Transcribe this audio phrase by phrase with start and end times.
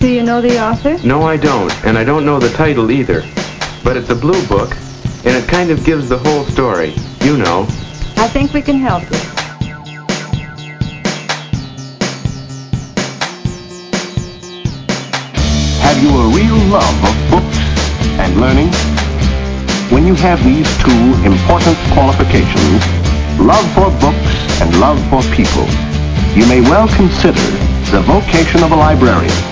[0.00, 0.96] Do you know the author?
[1.06, 3.20] No, I don't, and I don't know the title either.
[3.84, 4.74] But it's a blue book,
[5.26, 6.94] and it kind of gives the whole story.
[7.20, 7.66] You know.
[8.16, 9.18] I think we can help you.
[15.84, 17.58] Have you a real love of books
[18.16, 18.72] and learning?
[19.92, 22.80] When you have these two important qualifications,
[23.38, 24.32] love for books
[24.62, 25.68] and love for people,
[26.32, 27.44] you may well consider
[27.92, 29.49] the vocation of a librarian.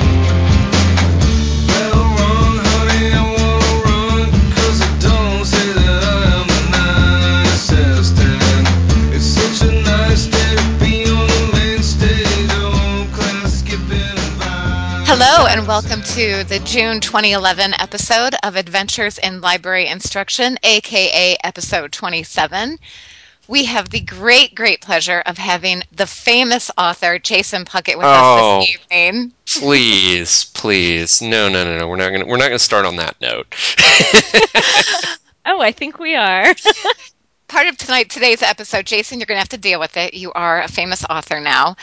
[15.68, 22.78] Welcome to the June 2011 episode of Adventures in Library Instruction, aka episode 27.
[23.48, 28.60] We have the great, great pleasure of having the famous author Jason Puckett with Oh.
[28.60, 29.32] us this oh, evening.
[29.44, 31.20] Please, please.
[31.20, 31.86] No, no, no, no.
[31.86, 33.46] We're not gonna we're not gonna start on that note.
[35.44, 36.54] Oh, I think we are.
[37.48, 40.12] Part of tonight today's episode, Jason, you're going to have to deal with it.
[40.12, 41.76] You are a famous author now.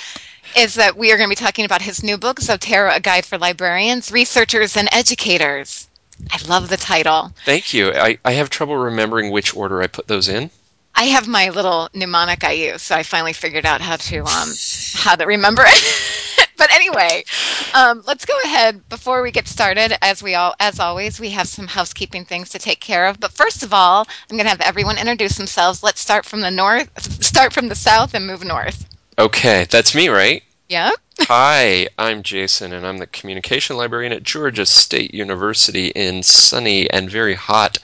[0.56, 3.26] Is that we are going to be talking about his new book, Zotero: A Guide
[3.26, 5.88] for Librarians, Researchers, and Educators.
[6.32, 7.32] I love the title.
[7.46, 7.92] Thank you.
[7.92, 10.50] I, I have trouble remembering which order I put those in.
[10.98, 14.50] I have my little mnemonic I use, so I finally figured out how to um,
[14.94, 16.48] how to remember it.
[16.58, 17.26] but anyway,
[17.74, 19.98] um, let's go ahead before we get started.
[20.02, 23.20] As we all, as always, we have some housekeeping things to take care of.
[23.20, 25.84] But first of all, I'm going to have everyone introduce themselves.
[25.84, 26.90] Let's start from the north,
[27.22, 28.88] start from the south, and move north.
[29.18, 30.44] Okay, that's me, right?
[30.68, 30.92] Yeah.
[31.22, 37.10] Hi, I'm Jason, and I'm the communication librarian at Georgia State University in sunny and
[37.10, 37.78] very hot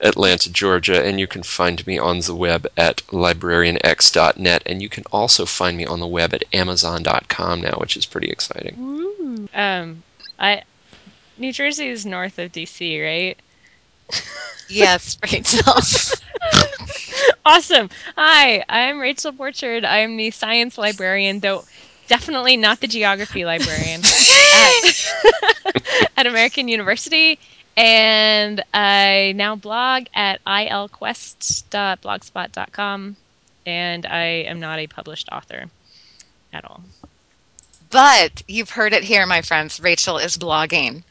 [0.00, 1.04] Atlanta, Georgia.
[1.04, 5.76] And you can find me on the web at librarianx.net, and you can also find
[5.76, 9.48] me on the web at amazon.com now, which is pretty exciting.
[9.54, 10.02] um,
[10.40, 10.62] I
[11.38, 13.38] New Jersey is north of DC, right?
[14.68, 15.74] Yes, Rachel.
[17.44, 17.88] Awesome.
[18.16, 19.84] Hi, I'm Rachel Borchardt.
[19.84, 21.64] I'm the science librarian, though
[22.08, 24.02] definitely not the geography librarian
[24.54, 25.04] at,
[26.16, 27.38] at American University.
[27.76, 33.16] And I now blog at ilquest.blogspot.com,
[33.66, 35.66] and I am not a published author
[36.52, 36.82] at all.
[37.90, 39.80] but you've heard it here, my friends.
[39.80, 41.02] Rachel is blogging.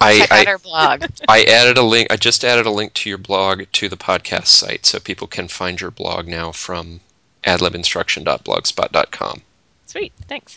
[0.00, 1.04] I, Check out I, her blog.
[1.28, 2.12] I added a link.
[2.12, 5.48] I just added a link to your blog to the podcast site, so people can
[5.48, 7.00] find your blog now from
[7.44, 9.42] adlibinstruction.blogspot.com.
[9.86, 10.54] Sweet, thanks.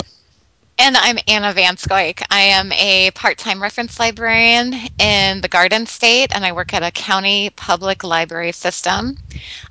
[0.79, 2.21] And I'm Anna Van Scoik.
[2.29, 6.83] I am a part time reference librarian in the Garden State, and I work at
[6.83, 9.17] a county public library system.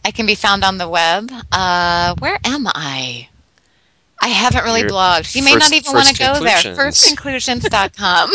[0.05, 1.31] I can be found on the web.
[1.53, 3.28] Uh, where am I?
[4.21, 5.37] I haven't really Your blogged.
[5.37, 6.60] You may first- not even want to go there.
[6.60, 7.15] conclusions.
[7.15, 8.31] Firstconclusions.com.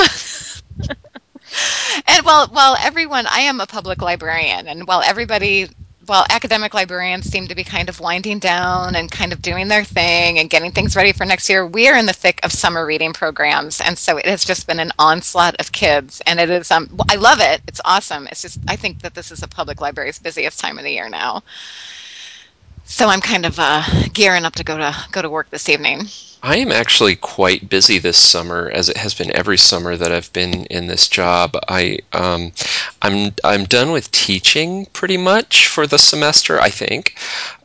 [2.07, 5.69] and while while everyone, I am a public librarian, and while everybody,
[6.05, 9.83] while academic librarians seem to be kind of winding down and kind of doing their
[9.83, 12.85] thing and getting things ready for next year, we are in the thick of summer
[12.85, 16.71] reading programs, and so it has just been an onslaught of kids, and it is.
[16.71, 17.61] Um, I love it.
[17.67, 18.27] It's awesome.
[18.27, 21.09] It's just I think that this is a public library's busiest time of the year
[21.09, 21.43] now.
[22.85, 23.83] So I'm kind of uh,
[24.13, 26.07] gearing up to go to go to work this evening.
[26.43, 30.33] I am actually quite busy this summer, as it has been every summer that I've
[30.33, 31.55] been in this job.
[31.67, 32.51] I, um,
[33.03, 37.15] I'm, I'm done with teaching pretty much for the semester, I think.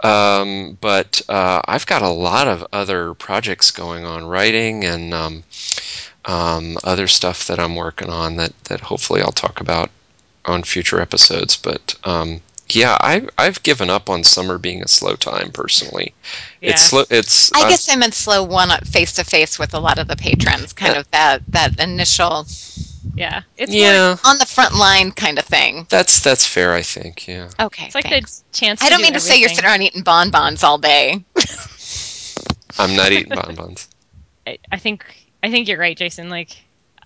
[0.04, 5.44] Um, but uh, I've got a lot of other projects going on, writing and um,
[6.26, 9.90] um, other stuff that I'm working on that, that hopefully I'll talk about
[10.44, 11.56] on future episodes.
[11.56, 16.14] But um, yeah, I, I've given up on summer being a slow time personally.
[16.60, 16.88] It's Yeah.
[16.88, 17.04] slow.
[17.10, 20.08] It's I uh, guess I meant slow one face to face with a lot of
[20.08, 22.46] the patrons, kind of that that initial
[23.14, 24.16] Yeah, it's more, yeah.
[24.24, 25.86] on the front line kind of thing.
[25.90, 27.26] That's that's fair, I think.
[27.28, 27.48] Yeah.
[27.60, 28.42] Okay, it's like thanks.
[28.50, 28.82] the chance.
[28.82, 31.24] I don't do mean to say you're sitting around eating bonbons all day.
[32.78, 33.88] I'm not eating bonbons.
[34.46, 35.04] I, I think
[35.42, 36.28] I think you're right, Jason.
[36.28, 36.56] Like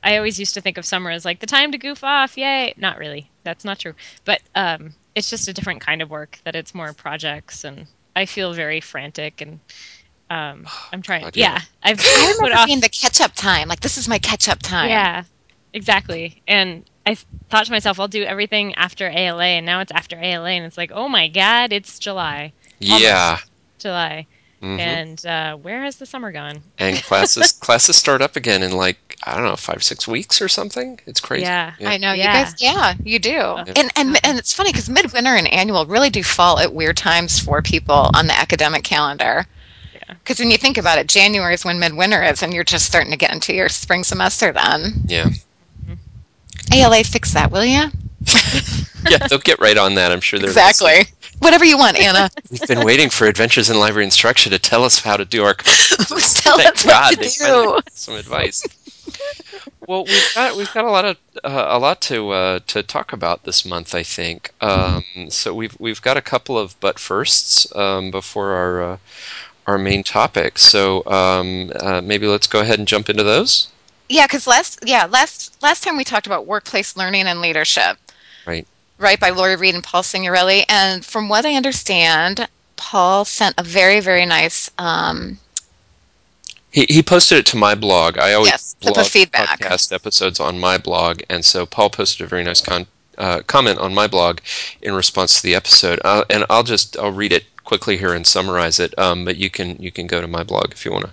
[0.03, 2.37] I always used to think of summer as like the time to goof off.
[2.37, 2.75] Yay!
[2.76, 3.31] Not really.
[3.44, 3.94] That's not true.
[4.25, 6.38] But um, it's just a different kind of work.
[6.44, 7.86] That it's more projects, and
[8.16, 9.60] I feel very frantic and.
[10.30, 11.22] Um, I'm trying.
[11.22, 11.52] God, yeah.
[11.52, 12.66] yeah, I've I remember off.
[12.66, 13.68] being the catch up time.
[13.68, 14.88] Like this is my catch up time.
[14.88, 15.24] Yeah,
[15.72, 16.42] exactly.
[16.46, 17.16] And I
[17.48, 20.78] thought to myself, I'll do everything after ALA, and now it's after ALA, and it's
[20.78, 23.38] like, oh my god, it's July, Yeah.
[23.78, 24.26] July,
[24.62, 24.78] Mhm.
[24.78, 26.62] and uh, where has the summer gone?
[26.78, 30.48] And classes classes start up again in like I don't know five six weeks or
[30.48, 31.00] something.
[31.06, 31.44] It's crazy.
[31.44, 31.72] Yeah.
[31.80, 32.38] I know Yeah.
[32.38, 32.54] you guys.
[32.62, 33.40] Yeah, you do.
[33.76, 37.38] And and and it's funny because midwinter and annual really do fall at weird times
[37.38, 39.46] for people on the academic calendar.
[40.08, 43.12] Because when you think about it, January is when midwinter is, and you're just starting
[43.12, 45.04] to get into your spring semester then.
[45.06, 45.28] Yeah.
[46.72, 47.84] ALA, fix that, will you?
[49.08, 50.12] Yeah, they'll get right on that.
[50.12, 51.06] I'm sure they're Exactly.
[51.40, 52.31] Whatever you want, Anna.
[52.50, 55.54] We've been waiting for Adventures in Library Instruction to tell us how to do our.
[55.54, 57.25] Tell Thank us what to do.
[57.26, 58.62] finally gave us Some advice.
[59.87, 63.12] well, we've got we've got a lot of uh, a lot to uh, to talk
[63.12, 63.94] about this month.
[63.94, 65.54] I think um, so.
[65.54, 68.96] We've we've got a couple of but firsts um, before our uh,
[69.66, 70.58] our main topic.
[70.58, 73.69] So um, uh, maybe let's go ahead and jump into those.
[74.08, 77.96] Yeah, because last yeah last last time we talked about workplace learning and leadership.
[78.46, 78.66] Right.
[79.00, 83.62] Right by Lori Reed and Paul Signorelli, and from what I understand, Paul sent a
[83.62, 84.70] very very nice.
[84.79, 85.38] Um,
[86.70, 88.19] He, he posted it to my blog.
[88.19, 89.58] I always Yes, blog feedback.
[89.58, 92.87] podcast episodes on my blog, and so Paul posted a very nice con-
[93.19, 94.38] uh, comment on my blog
[94.82, 95.99] in response to the episode.
[96.05, 98.93] Uh, and I'll just I'll read it quickly here and summarize it.
[98.99, 101.12] Um, but you can you can go to my blog if you want to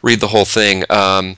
[0.00, 0.84] read the whole thing.
[0.90, 1.36] Um,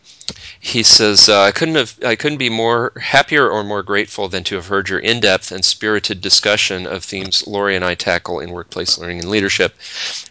[0.60, 4.44] he says, uh, "I couldn't have, I couldn't be more happier or more grateful than
[4.44, 8.50] to have heard your in-depth and spirited discussion of themes Lori and I tackle in
[8.50, 9.74] workplace learning and leadership.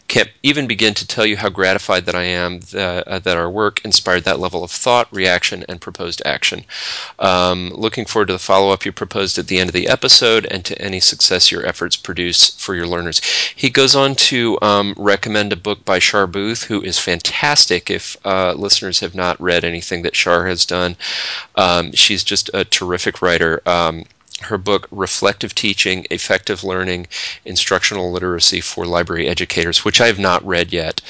[0.08, 3.50] Can't even begin to tell you how gratified that I am that, uh, that our
[3.50, 6.64] work inspired that level of thought, reaction, and proposed action.
[7.20, 10.64] Um, looking forward to the follow-up you proposed at the end of the episode and
[10.66, 13.20] to any success your efforts produce for your learners."
[13.56, 17.90] He goes on to um, recommend a book by Char Booth, who is fantastic.
[17.90, 20.98] If uh, listeners have not read anything that Char has done,
[21.56, 23.62] um, she's just a terrific writer.
[23.66, 24.06] Um,
[24.42, 27.08] her book, Reflective Teaching Effective Learning
[27.46, 31.02] Instructional Literacy for Library Educators, which I have not read yet.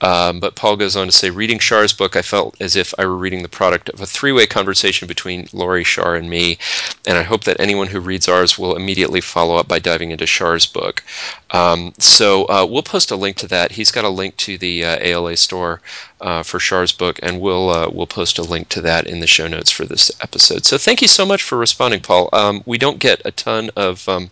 [0.00, 3.06] Um, but Paul goes on to say, reading Char's book, I felt as if I
[3.06, 6.58] were reading the product of a three way conversation between Lori, Char, and me.
[7.06, 10.26] And I hope that anyone who reads ours will immediately follow up by diving into
[10.26, 11.02] Char's book.
[11.50, 13.72] Um, so uh, we'll post a link to that.
[13.72, 15.80] He's got a link to the uh, ALA store
[16.20, 19.26] uh, for Char's book, and we'll uh, we'll post a link to that in the
[19.26, 20.64] show notes for this episode.
[20.64, 22.28] So thank you so much for responding, Paul.
[22.32, 24.30] Um, we don't get a ton of um,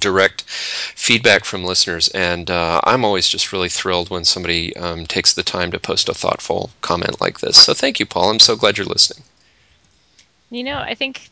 [0.00, 5.34] direct feedback from listeners, and uh, I'm always just really thrilled when somebody um, takes
[5.34, 7.56] the time to post a thoughtful comment like this.
[7.56, 8.30] So thank you, Paul.
[8.30, 9.24] I'm so glad you're listening.
[10.50, 11.30] You know, I think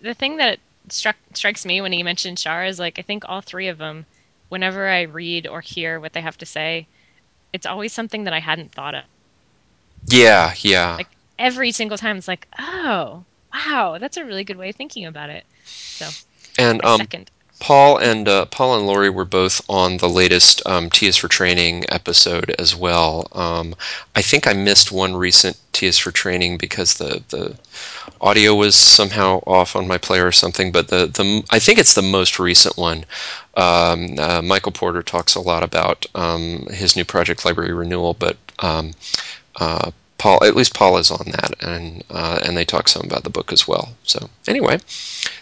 [0.00, 3.40] the thing that struck strikes me when he mentioned Char is like I think all
[3.40, 4.06] three of them,
[4.48, 6.86] whenever I read or hear what they have to say,
[7.52, 9.04] it's always something that I hadn't thought of.
[10.06, 10.96] Yeah, yeah.
[10.96, 15.06] Like every single time, it's like, oh, wow, that's a really good way of thinking
[15.06, 15.44] about it.
[15.64, 16.08] So,
[16.58, 17.30] and um, second.
[17.62, 21.28] Paul and uh, Paul and Lori were both on the latest um, T is for
[21.28, 23.28] Training episode as well.
[23.30, 23.76] Um,
[24.16, 27.56] I think I missed one recent T is for Training because the the
[28.20, 30.72] audio was somehow off on my player or something.
[30.72, 33.04] But the the I think it's the most recent one.
[33.56, 38.36] Um, uh, Michael Porter talks a lot about um, his new project, Library Renewal, but
[38.58, 38.90] um,
[39.60, 39.92] uh,
[40.22, 43.28] Paul, at least Paul is on that, and uh, and they talk some about the
[43.28, 43.88] book as well.
[44.04, 44.78] So anyway,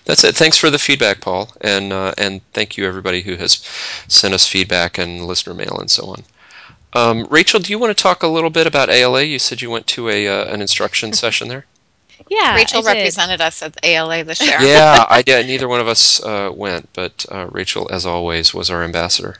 [0.06, 0.35] that's it.
[0.35, 3.62] Thanks for the feedback, Paul, and uh, and thank you everybody who has
[4.09, 6.23] sent us feedback and listener mail and so on.
[6.94, 9.25] Um, Rachel, do you want to talk a little bit about ALA?
[9.25, 11.67] You said you went to a uh, an instruction session there.
[12.31, 13.00] Yeah, Rachel I did.
[13.00, 14.62] represented us at ALA this year.
[14.62, 15.44] Yeah, I did.
[15.44, 19.37] Neither one of us uh, went, but uh, Rachel, as always, was our ambassador.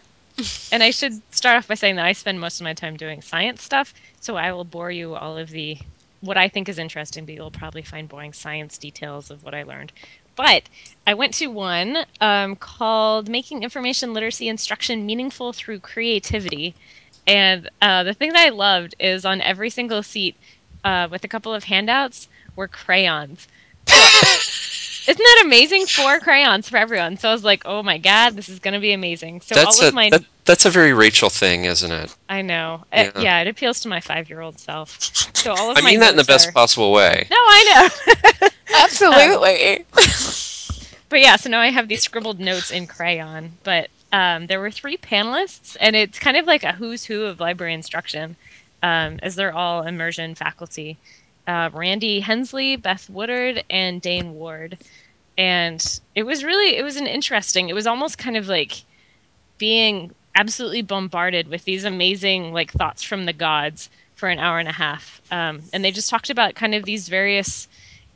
[0.73, 3.23] And I should start off by saying that I spend most of my time doing
[3.23, 5.79] science stuff, so I will bore you all of the
[6.21, 9.63] what I think is interesting, but you'll probably find boring science details of what I
[9.63, 9.93] learned.
[10.37, 10.69] But
[11.07, 16.75] I went to one um, called "Making Information Literacy Instruction Meaningful Through Creativity,"
[17.27, 20.37] and uh, the thing that I loved is on every single seat,
[20.85, 23.49] uh, with a couple of handouts, were crayons.
[25.11, 25.87] Isn't that amazing?
[25.87, 27.17] Four crayons for everyone.
[27.17, 29.81] So I was like, "Oh my god, this is going to be amazing." So that's
[29.81, 32.15] all a of my that, that's a very Rachel thing, isn't it?
[32.29, 32.85] I know.
[32.93, 33.01] Yeah.
[33.03, 34.99] It, yeah, it appeals to my five-year-old self.
[35.37, 37.27] So all of I my mean that in the best are- possible way.
[37.29, 37.91] No, I
[38.41, 38.49] know.
[38.77, 39.85] Absolutely.
[41.09, 43.53] but yeah, so now I have these scribbled notes in crayon.
[43.65, 47.41] But um, there were three panelists, and it's kind of like a who's who of
[47.41, 48.37] library instruction,
[48.83, 50.99] um, as they're all immersion faculty.
[51.51, 54.79] Uh, Randy Hensley, Beth Woodard, and Dane Ward.
[55.37, 58.83] And it was really, it was an interesting, it was almost kind of like
[59.59, 64.69] being absolutely bombarded with these amazing like thoughts from the gods for an hour and
[64.69, 65.21] a half.
[65.33, 67.67] Um, and they just talked about kind of these various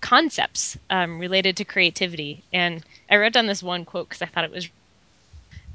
[0.00, 2.40] concepts um, related to creativity.
[2.52, 4.66] And I wrote down this one quote because I thought it was,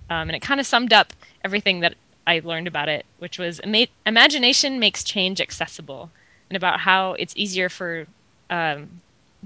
[0.09, 1.11] um, and it kind of summed up
[1.43, 3.59] everything that I learned about it, which was
[4.05, 6.09] imagination makes change accessible,
[6.49, 8.05] and about how it's easier for
[8.49, 8.89] um,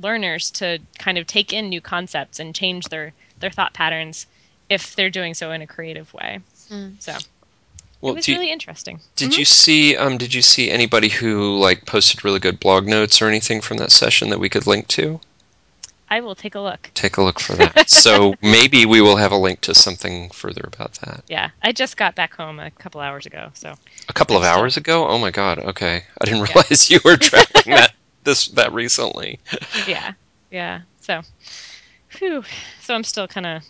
[0.01, 4.25] learners to kind of take in new concepts and change their their thought patterns
[4.69, 6.39] if they're doing so in a creative way.
[6.69, 6.95] Mm.
[7.01, 7.13] So
[8.01, 9.00] Well, it was do you- really interesting.
[9.17, 13.22] Did you see um did you see anybody who like posted really good blog notes
[13.22, 15.19] or anything from that session that we could link to?
[16.13, 16.91] I will take a look.
[16.93, 17.89] Take a look for that.
[17.89, 21.24] so maybe we will have a link to something further about that.
[21.27, 23.74] Yeah, I just got back home a couple hours ago, so
[24.10, 25.08] A couple of hours ago?
[25.08, 25.58] Oh my god.
[25.58, 26.03] Okay.
[26.22, 27.93] I didn't realize you were tracking that
[28.25, 29.39] this that recently.
[29.88, 30.13] yeah,
[30.51, 30.82] yeah.
[31.01, 31.24] So,
[32.20, 32.43] whew.
[32.82, 33.63] So I'm still kind of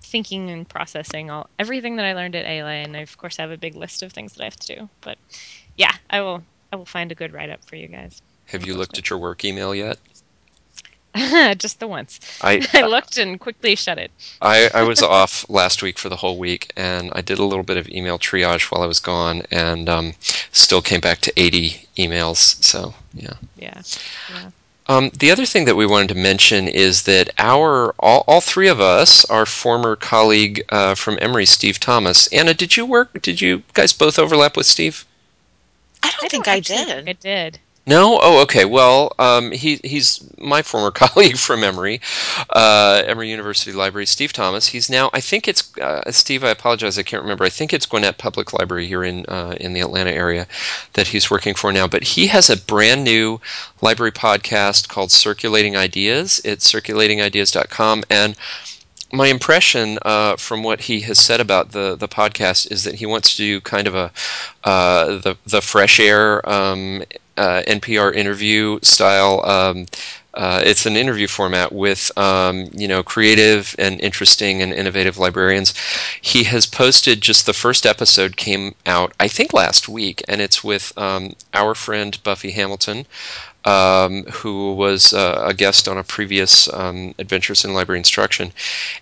[0.00, 3.50] thinking and processing all everything that I learned at ALA, and I of course have
[3.50, 4.88] a big list of things that I have to do.
[5.02, 5.18] But
[5.76, 6.42] yeah, I will.
[6.72, 8.22] I will find a good write up for you guys.
[8.46, 9.98] Have you looked at your work email yet?
[11.58, 12.18] just the once.
[12.42, 14.10] I I looked and quickly shut it.
[14.42, 17.62] I, I was off last week for the whole week, and I did a little
[17.62, 20.14] bit of email triage while I was gone, and um,
[20.52, 22.62] still came back to 80 emails.
[22.62, 23.34] So, yeah.
[23.56, 23.82] Yeah,
[24.32, 24.50] yeah.
[24.86, 28.68] Um, the other thing that we wanted to mention is that our all, all three
[28.68, 32.26] of us, our former colleague uh, from Emory, Steve Thomas.
[32.28, 33.22] Anna, did you work?
[33.22, 35.06] Did you guys both overlap with Steve?
[36.02, 36.86] I don't think don't I did.
[36.86, 37.60] think I did.
[37.86, 38.18] No.
[38.22, 38.64] Oh, okay.
[38.64, 42.00] Well, um, he he's my former colleague from Emory,
[42.50, 44.66] uh, Emory University Library, Steve Thomas.
[44.66, 46.44] He's now, I think it's uh, Steve.
[46.44, 47.44] I apologize, I can't remember.
[47.44, 50.46] I think it's Gwinnett Public Library here in uh, in the Atlanta area
[50.94, 51.86] that he's working for now.
[51.86, 53.40] But he has a brand new
[53.82, 56.40] library podcast called Circulating Ideas.
[56.44, 58.34] It's circulatingideas.com and
[59.12, 63.06] my impression uh, from what he has said about the, the podcast is that he
[63.06, 64.10] wants to do kind of a
[64.64, 67.02] uh, the the fresh air um,
[67.36, 69.44] uh, NPR interview style.
[69.44, 69.86] Um,
[70.34, 75.74] uh, it's an interview format with um, you know creative and interesting and innovative librarians.
[76.20, 80.64] He has posted just the first episode came out I think last week, and it's
[80.64, 83.06] with um, our friend Buffy Hamilton
[83.64, 88.52] um, who was uh, a guest on a previous um, Adventures in Library Instruction.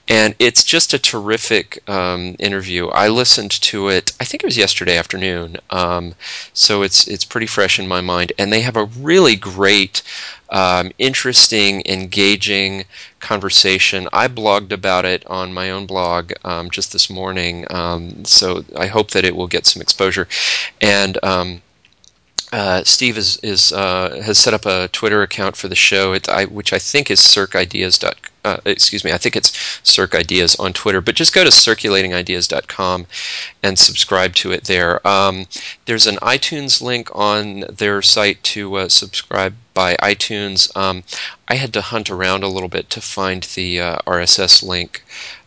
[0.09, 2.89] And it's just a terrific um, interview.
[2.89, 6.15] I listened to it, I think it was yesterday afternoon, um,
[6.53, 8.33] so it's, it's pretty fresh in my mind.
[8.39, 10.03] And they have a really great,
[10.51, 12.85] um, interesting, engaging
[13.21, 14.09] conversation.
[14.13, 17.67] I blogged about it on my own blog um, just this morning,
[18.25, 20.29] so I hope that it will get some exposure.
[20.81, 21.19] And
[22.53, 26.29] uh, Steve is, is uh, has set up a Twitter account for the show, it,
[26.29, 28.05] I, which I think is circideas.
[28.45, 29.53] Uh, excuse me, I think it's
[29.85, 31.01] circideas on Twitter.
[31.01, 33.07] But just go to circulatingideas.com
[33.63, 35.07] and subscribe to it there.
[35.07, 35.47] Um,
[35.87, 40.77] there's an iTunes link on their site to uh, subscribe by iTunes.
[40.77, 41.05] Um,
[41.49, 45.03] I had to hunt around a little bit to find the uh, RSS link,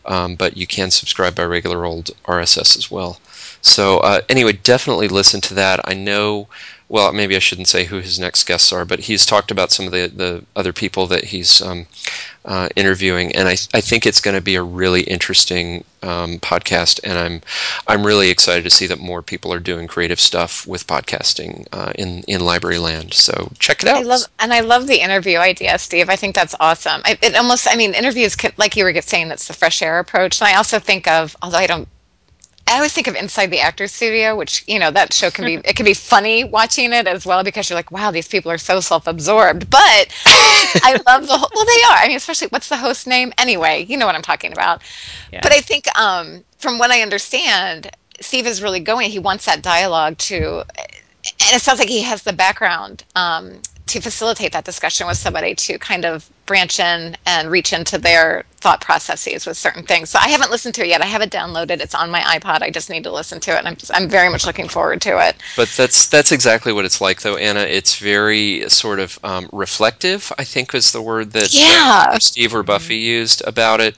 [0.06, 3.20] um, but you can subscribe by regular old RSS as well.
[3.62, 5.80] So uh, anyway, definitely listen to that.
[5.84, 6.48] I know
[6.88, 9.86] well, maybe I shouldn't say who his next guests are, but he's talked about some
[9.86, 11.86] of the, the other people that he's um,
[12.44, 17.00] uh, interviewing, and I, I think it's going to be a really interesting um, podcast,
[17.02, 17.40] and I'm
[17.88, 21.92] I'm really excited to see that more people are doing creative stuff with podcasting uh,
[21.96, 23.14] in in library land.
[23.14, 23.96] So check it out.
[23.96, 26.08] I love and I love the interview idea, Steve.
[26.08, 27.02] I think that's awesome.
[27.04, 29.98] I, it almost, I mean, interviews can, like you were saying, that's the fresh air
[29.98, 30.40] approach.
[30.40, 31.88] And I also think of, although I don't
[32.68, 35.54] I always think of Inside the Actors Studio, which you know that show can be
[35.54, 38.58] it can be funny watching it as well because you're like, wow, these people are
[38.58, 39.70] so self-absorbed.
[39.70, 40.08] But
[40.82, 41.98] I love the whole, well, they are.
[41.98, 43.84] I mean, especially what's the host name anyway?
[43.88, 44.82] You know what I'm talking about.
[45.32, 45.40] Yeah.
[45.42, 49.10] But I think um, from what I understand, Steve is really going.
[49.10, 54.00] He wants that dialogue to, and it sounds like he has the background um, to
[54.00, 58.80] facilitate that discussion with somebody to kind of branch in and reach into their thought
[58.80, 60.10] processes with certain things.
[60.10, 61.02] So I haven't listened to it yet.
[61.02, 61.80] I have it downloaded.
[61.80, 62.62] It's on my iPod.
[62.62, 65.00] I just need to listen to it, and I'm just, I'm very much looking forward
[65.02, 65.36] to it.
[65.56, 67.60] But that's that's exactly what it's like, though, Anna.
[67.60, 70.32] It's very sort of um, reflective.
[70.38, 72.06] I think was the word that Yeah.
[72.10, 73.96] uh, Steve or Buffy used about it.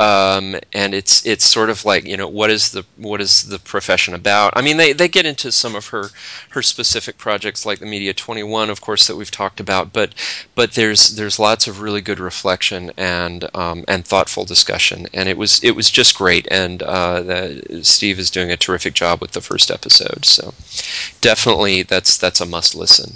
[0.00, 3.58] Um, and it's it's sort of like you know what is the what is the
[3.58, 4.52] profession about?
[4.54, 6.04] I mean, they, they get into some of her
[6.50, 9.92] her specific projects like the Media Twenty One, of course, that we've talked about.
[9.92, 10.14] But
[10.54, 15.36] but there's there's lots of really good reflection and um, and thoughtful discussion, and it
[15.36, 16.46] was it was just great.
[16.50, 20.24] And uh, the, Steve is doing a terrific job with the first episode.
[20.24, 20.54] So
[21.20, 23.14] definitely that's that's a must listen.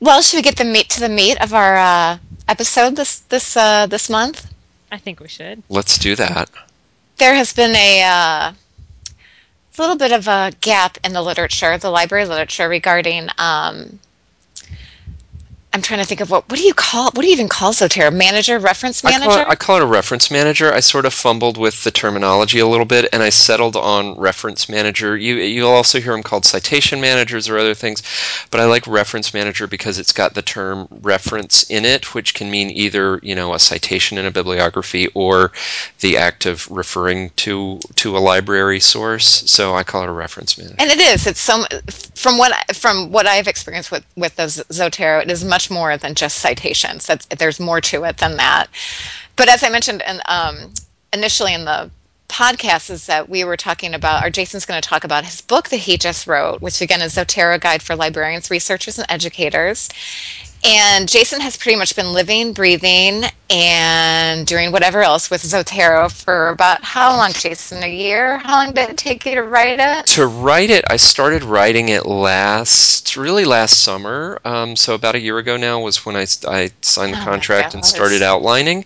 [0.00, 2.18] Well, should we get the meat to the meat of our uh,
[2.48, 4.46] episode this this uh, this month?
[4.92, 5.62] I think we should.
[5.68, 6.50] Let's do that.
[7.18, 8.52] There has been a uh,
[9.78, 13.98] little bit of a gap in the literature, the library literature, regarding um,
[15.72, 17.72] I'm trying to think of what what do you call what do you even call
[17.72, 18.12] Zotero?
[18.12, 19.30] Manager, reference I manager?
[19.30, 20.72] call, it, I call it a reference manager.
[20.72, 24.68] I sort of fumbled with the terminology a little bit, and I settled on reference
[24.68, 25.16] manager.
[25.16, 28.02] You you'll also hear them called citation managers or other things,
[28.50, 32.50] but I like reference manager because it's got the term reference in it, which can
[32.50, 35.52] mean either you know a citation in a bibliography or
[36.00, 39.24] the act of referring to to a library source.
[39.48, 40.74] So I call it a reference manager.
[40.80, 41.28] and it is.
[41.28, 41.64] It's some
[42.16, 45.22] from what from what I've experienced with with Z- Zotero.
[45.22, 47.06] It is much more than just citations.
[47.06, 48.68] That's there's more to it than that.
[49.36, 50.72] But as I mentioned in, um,
[51.12, 51.90] initially in the
[52.28, 55.68] podcast, is that we were talking about, or Jason's going to talk about his book
[55.70, 59.88] that he just wrote, which again is Zotero Guide for Librarians, Researchers, and Educators.
[60.62, 66.50] And Jason has pretty much been living, breathing, and doing whatever else with Zotero for
[66.50, 67.82] about how long, Jason?
[67.82, 68.36] A year?
[68.38, 70.06] How long did it take you to write it?
[70.08, 74.38] To write it, I started writing it last, really last summer.
[74.44, 77.72] Um, so about a year ago now was when I, I signed the Oh contract
[77.72, 78.84] and started outlining,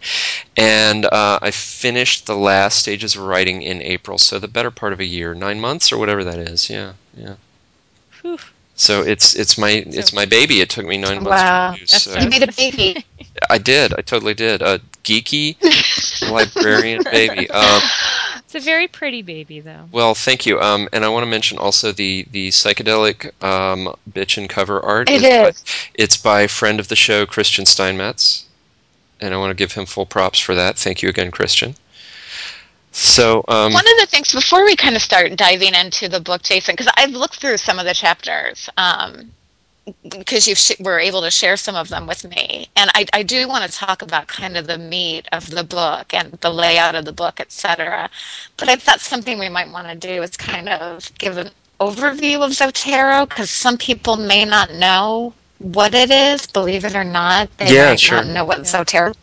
[0.57, 4.19] and uh, I finished the last stages of writing in April.
[4.19, 6.71] So the better part of a year, nine months or whatever that is.
[6.71, 7.35] Yeah, yeah.
[8.23, 8.39] Whew.
[8.77, 10.61] So it's it's my it's my baby.
[10.61, 11.67] It took me nine months Wow.
[11.73, 11.91] to produce.
[11.93, 13.05] That's So You made a baby.
[13.49, 13.95] I did.
[13.95, 14.63] I totally did.
[14.63, 15.57] A geeky
[16.31, 17.49] librarian baby.
[17.51, 17.81] Um,
[18.45, 19.89] It's a very pretty baby, though.
[19.93, 20.61] Well, thank you.
[20.61, 25.09] Um, and I want to mention also the the psychedelic um, bitch and cover art.
[25.11, 25.53] It by-
[25.95, 28.45] it's by friend of the show, Christian Steinmetz,
[29.21, 30.77] and I want to give him full props for that.
[30.77, 31.75] Thank you again, Christian.
[32.95, 36.43] So, um, One of the things before we kind of start diving into the book,
[36.45, 39.33] Jason, because I've looked through some of the chapters, um,
[40.09, 43.23] because you sh- were able to share some of them with me, and I, I
[43.25, 46.95] do want to talk about kind of the meat of the book and the layout
[46.95, 48.09] of the book, etc.
[48.57, 52.45] But I thought something we might want to do is kind of give an overview
[52.45, 56.47] of Zotero, because some people may not know what it is.
[56.47, 58.23] Believe it or not, they Yeah, might sure.
[58.23, 59.15] not know what Zotero.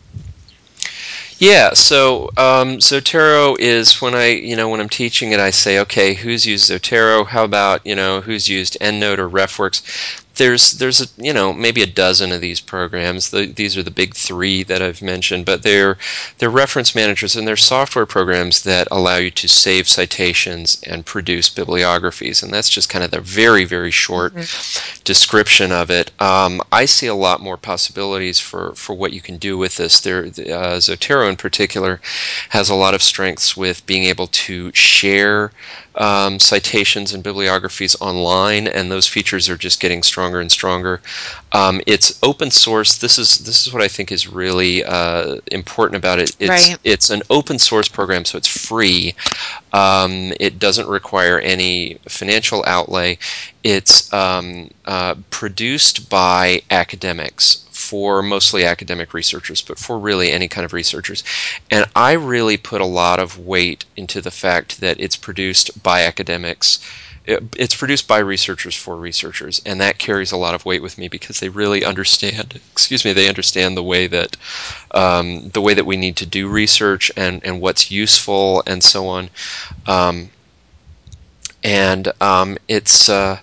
[1.42, 5.80] Yeah, so um, Zotero is when I, you know, when I'm teaching it, I say,
[5.80, 7.26] okay, who's used Zotero?
[7.26, 10.21] How about, you know, who's used EndNote or RefWorks?
[10.36, 13.30] There's, there's, a, you know, maybe a dozen of these programs.
[13.30, 15.98] The, these are the big three that I've mentioned, but they're,
[16.38, 21.48] they're reference managers and they're software programs that allow you to save citations and produce
[21.48, 24.34] bibliographies, and that's just kind of the very, very short
[25.04, 26.10] description of it.
[26.20, 30.00] Um, I see a lot more possibilities for, for what you can do with this.
[30.00, 32.00] There, uh, Zotero in particular
[32.48, 35.52] has a lot of strengths with being able to share
[35.96, 41.00] um, citations and bibliographies online, and those features are just getting stronger and stronger.
[41.52, 42.98] Um, it's open source.
[42.98, 46.34] This is this is what I think is really uh, important about it.
[46.38, 46.76] It's Right.
[46.84, 49.14] it's an open source program, so it's free.
[49.72, 53.18] Um, it doesn't require any financial outlay.
[53.62, 60.64] It's um, uh, produced by academics for mostly academic researchers, but for really any kind
[60.64, 61.22] of researchers.
[61.70, 66.04] And I really put a lot of weight into the fact that it's produced by
[66.04, 66.78] academics.
[67.26, 71.08] It's produced by researchers for researchers, and that carries a lot of weight with me
[71.08, 72.58] because they really understand.
[72.72, 74.38] Excuse me, they understand the way that
[74.92, 79.06] um, the way that we need to do research and and what's useful and so
[79.06, 79.28] on.
[79.86, 80.30] Um,
[81.62, 83.38] and um, it's uh,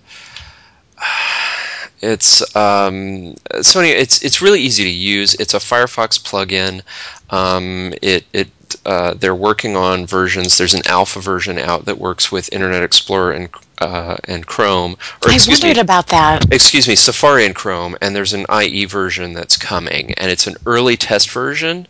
[2.02, 5.34] it's um, so anyway, it's it's really easy to use.
[5.36, 6.82] It's a Firefox plugin.
[7.30, 8.50] Um, it it
[8.86, 10.58] uh, they're working on versions.
[10.58, 14.94] There's an alpha version out that works with Internet Explorer and uh, and Chrome.
[15.24, 16.52] Or I excuse me, wondered about that.
[16.54, 20.56] excuse me, Safari and Chrome, and there's an IE version that's coming, and it's an
[20.66, 21.88] early test version,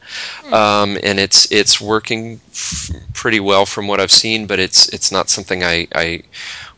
[0.51, 5.11] um, and it's it's working f- pretty well from what I've seen, but it's it's
[5.11, 6.23] not something I, I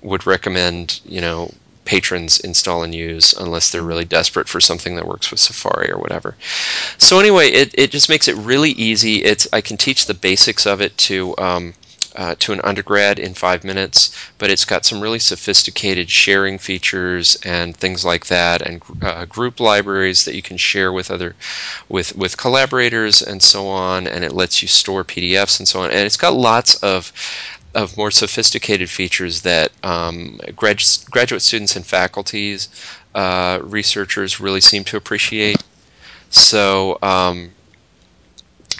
[0.01, 1.51] would recommend, you know,
[1.91, 5.97] patrons install and use unless they're really desperate for something that works with Safari or
[5.97, 6.37] whatever.
[6.97, 9.15] So anyway, it, it just makes it really easy.
[9.25, 11.73] It's I can teach the basics of it to um,
[12.15, 17.37] uh, to an undergrad in five minutes, but it's got some really sophisticated sharing features
[17.43, 21.35] and things like that, and uh, group libraries that you can share with other
[21.89, 24.07] with with collaborators and so on.
[24.07, 25.91] And it lets you store PDFs and so on.
[25.91, 27.11] And it's got lots of
[27.73, 32.69] of more sophisticated features that um, grad- graduate students and faculties,
[33.15, 35.63] uh, researchers really seem to appreciate.
[36.29, 37.51] So, um,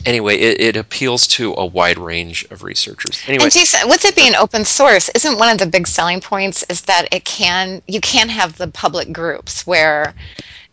[0.06, 3.22] anyway, it, it appeals to a wide range of researchers.
[3.28, 6.64] Anyway, And Jason, with it being open source, isn't one of the big selling points
[6.70, 10.14] is that it can you can have the public groups where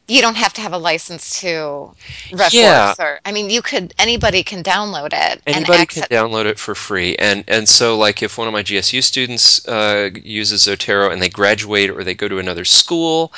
[0.09, 1.91] you don't have to have a license to
[2.33, 2.95] reference Yeah.
[2.99, 7.15] or I mean you could anybody can download it Anybody can download it for free,
[7.17, 11.29] and and so like if one of my GSU students uh, uses Zotero and they
[11.29, 13.33] graduate or they go to another school,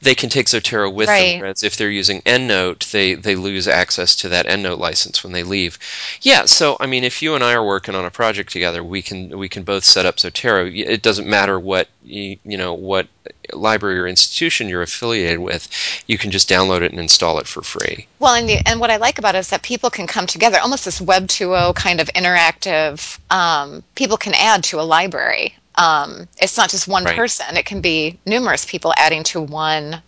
[0.00, 1.32] they can take Zotero with Right.
[1.32, 1.40] them.
[1.40, 5.42] Whereas if they're using EndNote, they they lose access to that EndNote license when they
[5.42, 5.78] leave.
[6.22, 9.02] Yeah, so I mean, if you and I are working on a project together, we
[9.02, 10.70] can we can both set up Zotero.
[10.74, 13.08] It doesn't matter what you, you know what
[13.52, 15.68] library or institution you're affiliated with.
[16.06, 18.06] You can just download it and install it for free.
[18.18, 20.58] Well, and, the, and what I like about it is that people can come together,
[20.60, 23.18] almost this Web 2.0 kind of interactive.
[23.30, 25.54] Um, people can add to a library.
[25.76, 27.16] Um, it's not just one Right.
[27.16, 30.02] person; it can be numerous people adding to one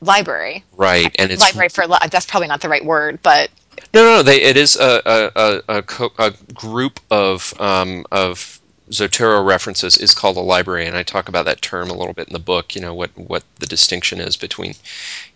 [0.00, 0.64] library.
[0.76, 3.50] Right, and it's library for li- that's probably not the right word, but
[3.94, 8.60] No, no, they, it is a a, a, a, co- a group of um, of
[8.90, 12.28] Zotero references is called a library, and I talk about that term a little bit
[12.28, 12.74] in the book.
[12.74, 14.74] You know what what the distinction is between,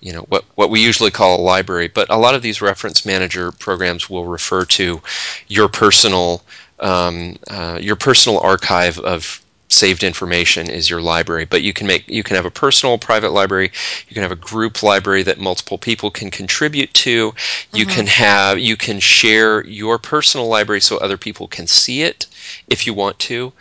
[0.00, 3.04] you know what what we usually call a library, but a lot of these reference
[3.04, 5.00] manager programs will refer to
[5.48, 6.42] your personal
[6.78, 9.39] um, uh, your personal archive of
[9.70, 11.44] saved information is your library.
[11.44, 13.70] But you can make you can have a personal private library.
[14.08, 17.34] You can have a group library that multiple people can contribute to.
[17.72, 22.26] You can have you can share your personal library so other people can see it
[22.68, 23.52] if you want to.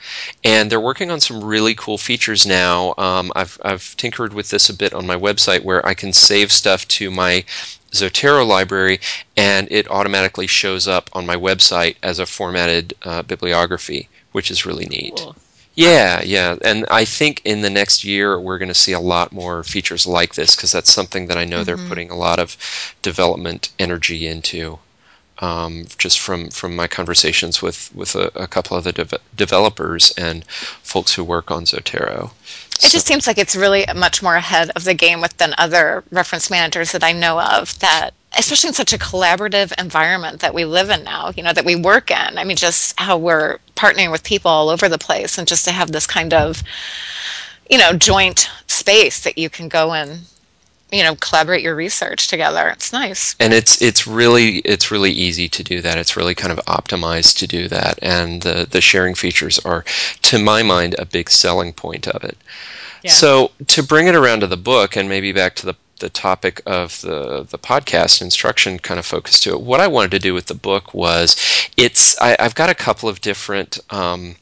[0.43, 2.93] And they're working on some really cool features now.
[2.97, 6.51] Um, I've, I've tinkered with this a bit on my website where i can save
[6.51, 7.43] stuff to my
[7.91, 8.99] Zotero library,
[9.35, 14.63] and it automatically shows up on my website as a formatted uh, bibliography, which is
[14.63, 15.15] really neat.
[15.17, 15.35] Cool.
[15.79, 19.31] Yeah, yeah, and I think in the next year we're going to see a lot
[19.31, 22.57] more features like this because that's something that I know they're putting a lot of
[23.01, 24.77] development energy into.
[25.37, 30.11] Um, just from, from my conversations with, with a, a couple of the dev- developers
[30.17, 30.43] and
[30.83, 32.31] folks who work on Zotero.
[32.83, 36.03] it just seems like it's really much more ahead of the game with than other
[36.11, 37.79] reference managers that I know of.
[37.79, 41.65] That especially in such a collaborative environment that we live in now, you know, that
[41.65, 42.37] we work in.
[42.37, 45.71] I mean, just how we're partnering with people all over the place, and just to
[45.71, 46.61] have this kind of,
[47.69, 50.19] you know, joint space that you can go and,
[50.91, 52.69] you know, collaborate your research together.
[52.69, 53.35] It's nice.
[53.39, 55.97] and it's it's really it's really easy to do that.
[55.97, 59.83] It's really kind of optimized to do that, and the the sharing features are,
[60.23, 62.37] to my mind, a big selling point of it.
[63.03, 63.11] Yeah.
[63.11, 66.61] So to bring it around to the book, and maybe back to the the topic
[66.65, 69.61] of the the podcast instruction kind of focus to it.
[69.61, 71.35] What I wanted to do with the book was,
[71.77, 73.79] it's I, I've got a couple of different.
[73.89, 74.35] Um,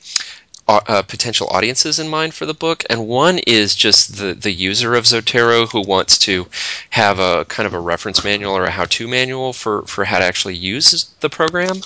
[0.67, 4.95] uh, potential audiences in mind for the book, and one is just the the user
[4.95, 6.45] of Zotero who wants to
[6.89, 10.25] have a kind of a reference manual or a how-to manual for for how to
[10.25, 11.81] actually use the program.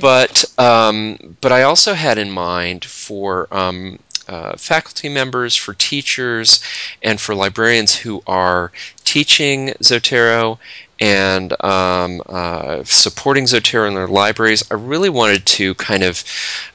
[0.00, 3.98] But um, but I also had in mind for um,
[4.32, 6.60] uh, faculty members, for teachers,
[7.02, 8.72] and for librarians who are
[9.04, 10.58] teaching Zotero
[11.02, 14.62] and um, uh, supporting Zotero in their libraries.
[14.70, 16.22] I really wanted to kind of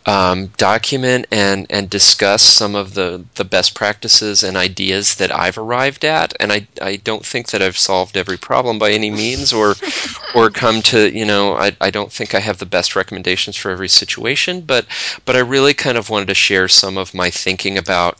[0.05, 5.57] um, document and, and discuss some of the, the best practices and ideas that I've
[5.57, 6.33] arrived at.
[6.41, 9.75] And I, I don't think that I've solved every problem by any means or
[10.35, 13.71] or come to, you know, I, I don't think I have the best recommendations for
[13.71, 14.85] every situation, but
[15.23, 18.19] but I really kind of wanted to share some of my thinking about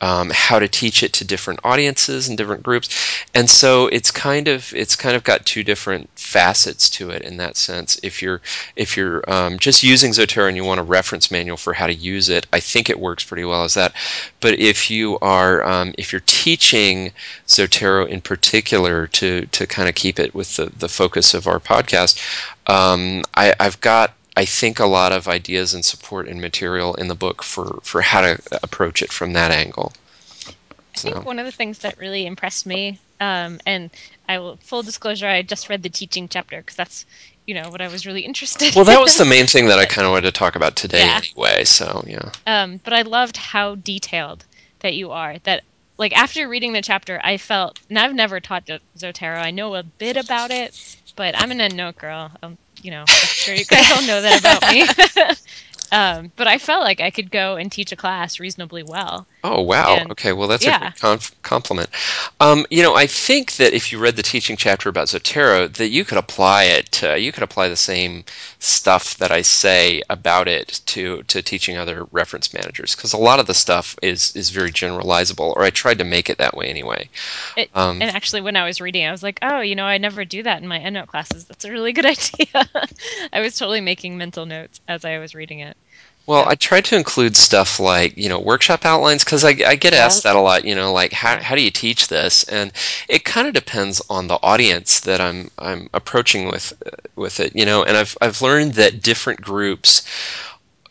[0.00, 2.88] um, how to teach it to different audiences and different groups.
[3.34, 7.36] And so it's kind of it's kind of got two different facets to it in
[7.38, 7.98] that sense.
[8.02, 8.40] If you're
[8.76, 11.94] if you're um, just using zotero and you want a reference manual for how to
[11.94, 13.92] use it i think it works pretty well as that.
[14.40, 17.12] But if you are um, if you're teaching
[17.46, 21.60] zotero in particular to to kind of keep it with the, the focus of our
[21.60, 22.18] podcast
[22.66, 27.08] um, I, i've got I think a lot of ideas and support and material in
[27.08, 29.92] the book for, for how to approach it from that angle.
[30.94, 33.90] I think one of the things that really impressed me, um, and
[34.28, 37.04] I will full disclosure, I just read the teaching chapter because that's
[37.46, 38.76] you know what I was really interested.
[38.76, 41.00] Well, that was the main thing that I kind of wanted to talk about today
[41.00, 41.20] Yeah.
[41.20, 41.64] anyway.
[41.64, 44.44] So yeah, um, but I loved how detailed
[44.80, 45.38] that you are.
[45.42, 45.64] That
[45.98, 49.42] like after reading the chapter, I felt, and I've never taught Zotero.
[49.42, 50.72] I know a bit about it,
[51.16, 52.30] but I'm an EndNote girl.
[52.40, 54.86] Um, you know, I'm sure you guys all know that about me.
[55.92, 59.26] um, but I felt like I could go and teach a class reasonably well.
[59.44, 59.96] Oh wow!
[59.96, 60.78] And- okay, well that's a yeah.
[60.78, 61.88] great conf- compliment.
[62.40, 65.88] Um, you know, I think that if you read the teaching chapter about Zotero, that
[65.90, 66.90] you could apply it.
[66.92, 68.24] To, you could apply the same
[68.58, 73.38] stuff that I say about it to to teaching other reference managers because a lot
[73.38, 76.66] of the stuff is is very generalizable, or I tried to make it that way
[76.68, 77.08] anyway.
[77.56, 79.98] It, Um, and actually, when I was reading, I was like, oh, you know, I
[79.98, 81.44] never do that in my EndNote classes.
[81.46, 82.46] That's a really good idea.
[83.32, 85.76] I was totally making mental notes as I was reading it.
[86.28, 89.94] Well, I tried to include stuff like, you know, workshop outlines because I, I get
[89.94, 92.44] asked that a lot, you know, like how, how do you teach this?
[92.44, 92.70] And
[93.08, 97.56] it kind of depends on the audience that I'm I'm approaching with uh, with it,
[97.56, 100.06] you know, and I've I've learned that different groups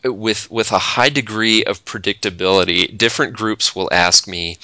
[0.04, 4.58] uh, with with a high degree of predictability, different groups will ask me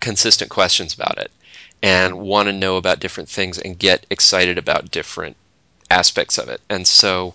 [0.00, 1.30] consistent questions about it
[1.82, 5.34] and want to know about different things and get excited about different
[5.90, 6.60] aspects of it.
[6.70, 7.34] And so,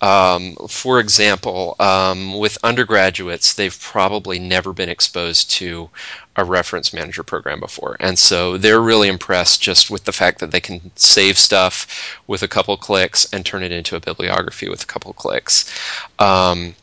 [0.00, 5.90] um, for example, um, with undergraduates, they've probably never been exposed to
[6.36, 7.96] a reference manager program before.
[8.00, 12.42] And so they're really impressed just with the fact that they can save stuff with
[12.42, 15.72] a couple clicks and turn it into a bibliography with a couple clicks.
[16.18, 16.74] Um,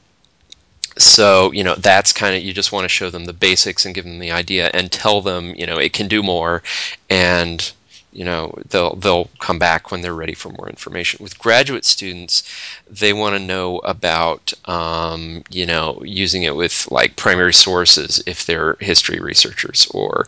[0.97, 3.95] so you know that's kind of you just want to show them the basics and
[3.95, 6.61] give them the idea and tell them you know it can do more
[7.09, 7.73] and
[8.13, 11.21] you know they'll they'll come back when they're ready for more information.
[11.21, 12.43] With graduate students
[12.89, 18.45] they want to know about um, you know using it with like primary sources if
[18.45, 20.25] they're history researchers or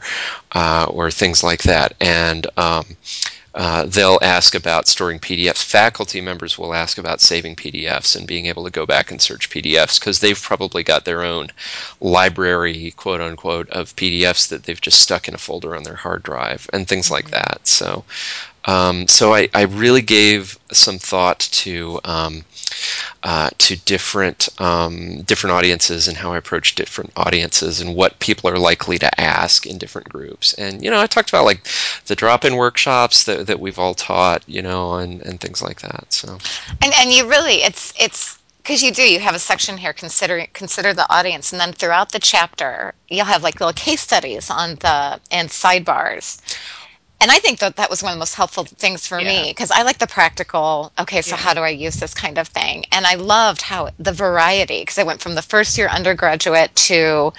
[0.53, 1.93] uh, or things like that.
[2.01, 2.85] And um,
[3.55, 5.63] uh, they'll ask about storing PDFs.
[5.63, 9.49] Faculty members will ask about saving PDFs and being able to go back and search
[9.49, 11.47] PDFs because they've probably got their own
[12.01, 16.21] library, quote unquote, of PDFs that they've just stuck in a folder on their hard
[16.21, 17.65] drive and things like that.
[17.65, 18.03] So,
[18.65, 22.43] um, so I, I, really gave some thought to um,
[23.23, 28.49] uh, to different um, different audiences and how I approach different audiences and what people
[28.49, 30.53] are likely to ask in different groups.
[30.53, 31.67] And you know, I talked about like
[32.07, 36.11] the drop-in workshops that, that we've all taught, you know, and, and things like that.
[36.11, 36.37] So,
[36.81, 40.47] and and you really, it's it's because you do you have a section here consider
[40.53, 44.73] consider the audience and then throughout the chapter you'll have like little case studies on
[44.77, 46.41] the and sidebars
[47.21, 49.27] and I think that that was one of the most helpful things for Yeah.
[49.27, 50.91] me because I like the practical.
[50.99, 51.41] Okay, so Yeah.
[51.41, 52.85] how do I use this kind of thing?
[52.91, 57.33] And I loved how the variety because I went from the first year undergraduate to,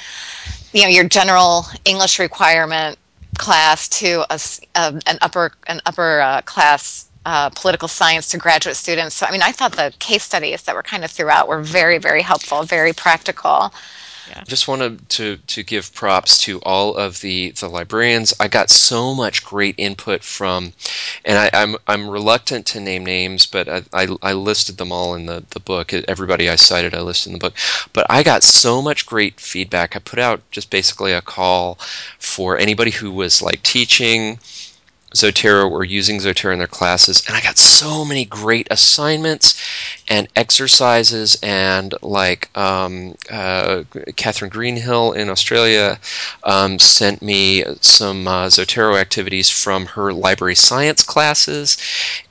[0.73, 2.99] you know, your general English requirement
[3.39, 4.41] class to a,
[4.77, 7.05] um, an upper an upper uh, class.
[7.29, 9.17] Uh, political science to graduate students.
[9.17, 11.99] So, I mean, I thought the case studies that were kind of throughout were very,
[11.99, 13.75] very helpful, very practical.
[14.47, 18.35] Just wanted to to give props to all of the the librarians.
[18.41, 20.73] I got so much great input from,
[21.25, 25.15] and I, I'm I'm reluctant to name names, but I, I, I listed them all
[25.15, 25.93] in the the book.
[25.93, 27.55] Everybody I cited, I listed in the book.
[27.93, 29.97] But I got so much great feedback.
[29.97, 31.79] I put out just basically a call
[32.19, 34.39] for anybody who was like teaching.
[35.17, 39.61] Zotero or using Zotero in their classes, and I got so many great assignments
[40.09, 43.85] and exercises, and like um, uh,
[44.17, 45.99] Catherine Greenhill in Australia
[46.45, 51.77] um, sent me some uh, Zotero activities from her library science classes,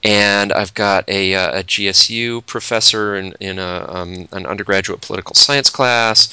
[0.03, 5.35] and I've got a, uh, a GSU professor in, in a, um, an undergraduate political
[5.35, 6.29] science class,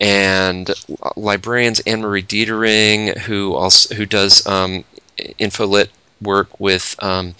[0.00, 0.70] and
[1.16, 4.84] librarians Anne Marie Deitering, who also who does um,
[5.38, 5.88] infolit
[6.22, 7.34] work with um,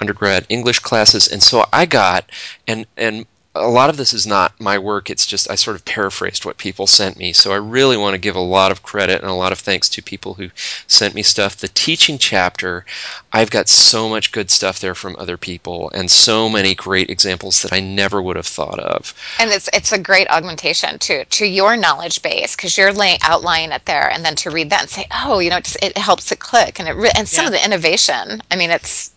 [0.00, 2.30] undergrad English classes, and so I got
[2.66, 5.10] and and a lot of this is not my work.
[5.10, 7.32] It's just I sort of paraphrased what people sent me.
[7.32, 9.88] So I really want to give a lot of credit and a lot of thanks
[9.90, 10.50] to people who
[10.88, 11.56] sent me stuff.
[11.56, 12.84] The teaching chapter,
[13.32, 17.62] I've got so much good stuff there from other people and so many great examples
[17.62, 19.14] that I never would have thought of.
[19.38, 23.72] And it's it's a great augmentation to to your knowledge base because you're laying outlining
[23.72, 25.96] it there, and then to read that and say, oh, you know, it, just, it
[25.96, 27.48] helps it click, and it re- and some Yeah.
[27.48, 28.42] of the innovation.
[28.50, 29.12] I mean, it's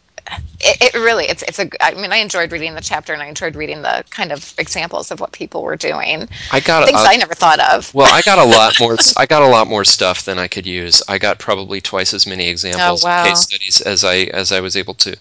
[0.59, 1.69] it, it really it's it's a.
[1.81, 5.11] I mean, I enjoyed reading the chapter, and I enjoyed reading the kind of examples
[5.11, 7.93] of what people were doing, I got things a, I never thought of.
[7.93, 8.97] Well, I got a lot more.
[9.17, 11.01] I got a lot more stuff than I could use.
[11.07, 13.23] I got probably twice as many examples, Oh, wow.
[13.25, 15.15] case studies as I as I was able to,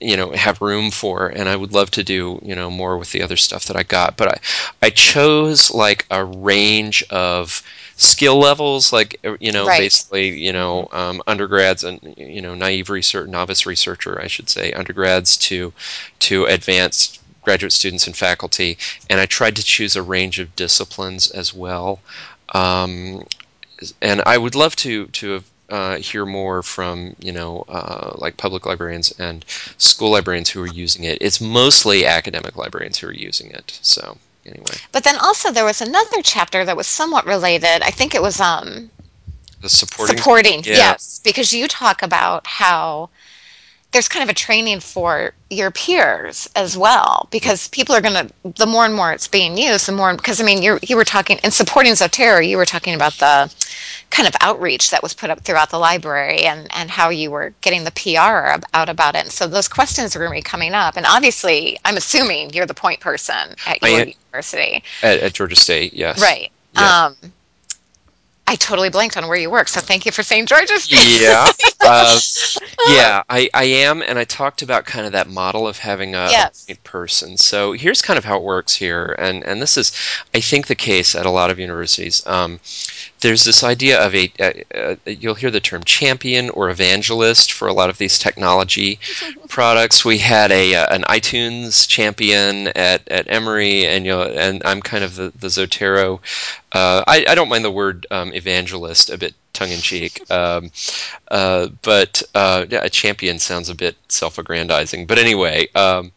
[0.00, 1.28] you know, have room for.
[1.28, 3.84] And I would love to do you know more with the other stuff that I
[3.84, 4.16] got.
[4.16, 7.62] But I, I chose like a range of
[7.98, 9.78] skill levels, like uh, you know, Right.
[9.78, 14.72] basically you know, um, undergrads and you know, naive research, novice researcher, I should say,
[14.72, 15.74] undergrads to
[16.20, 18.78] to advanced graduate students and faculty,
[19.10, 22.02] and I tried to choose a range of disciplines as well.
[22.54, 23.24] Um,
[24.02, 28.36] and I would love to to have, uh, hear more from you know uh, like
[28.38, 29.44] public librarians and
[29.78, 31.18] school librarians who are using it.
[31.22, 33.78] It's mostly academic librarians who are using it.
[33.82, 37.82] So anyway, But then also there was another chapter that was somewhat related.
[37.82, 38.90] I think it was um
[39.60, 40.16] the supporting.
[40.16, 40.76] supporting Yeah.
[40.76, 43.10] yes because you talk about how
[43.92, 48.32] there's kind of a training for your peers as well because people are going to
[48.58, 51.04] the more and more it's being used the more because i mean you you were
[51.04, 53.52] talking in supporting zotero you were talking about the
[54.10, 57.52] kind of outreach that was put up throughout the library and, and how you were
[57.60, 59.22] getting the PR ab- out about it.
[59.24, 60.96] And so those questions are going to be coming up.
[60.96, 64.08] And obviously, I'm assuming you're the point person at I your am.
[64.08, 64.82] university.
[65.02, 66.20] At, at Georgia State, yes.
[66.20, 66.50] Right.
[66.74, 67.06] Yeah.
[67.06, 67.16] Um,
[68.46, 71.20] I totally blanked on where you work, so thank you for saying Georgia State.
[71.20, 71.46] yeah,
[71.82, 72.18] uh,
[72.94, 76.28] yeah, I, I am, and I talked about kind of that model of having a,
[76.30, 76.66] Yes.
[76.68, 77.36] a person.
[77.36, 79.92] So here's kind of how it works here, and and this is,
[80.34, 82.26] I think, the case at a lot of universities.
[82.26, 82.60] Um,
[83.20, 87.66] there's this idea of a, uh, uh, you'll hear the term champion or evangelist for
[87.66, 88.98] a lot of these technology
[89.48, 90.04] products.
[90.04, 94.80] We had a uh, an iTunes champion at, at Emory, and you know, and I'm
[94.80, 96.20] kind of the the Zotero.
[96.72, 100.70] Uh, I, I don't mind the word um, evangelist a bit tongue in cheek, um,
[101.30, 105.06] uh, but uh, yeah, a champion sounds a bit self-aggrandizing.
[105.06, 106.12] But anyway, um,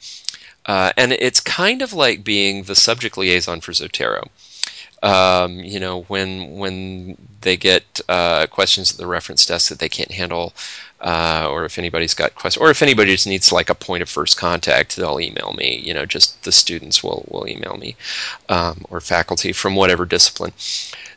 [0.66, 4.28] uh, and it's kind of like being the subject liaison for Zotero.
[5.04, 9.90] Um, you know, when when they get uh, questions at the reference desk that they
[9.90, 10.54] can't handle,
[11.02, 14.10] uh, or if anybody's got questions, or if anybody just needs like a point of
[14.10, 15.78] first contact, they'll email me.
[15.78, 17.96] You know, just the students will will email me,
[18.50, 20.54] um, or faculty from whatever discipline.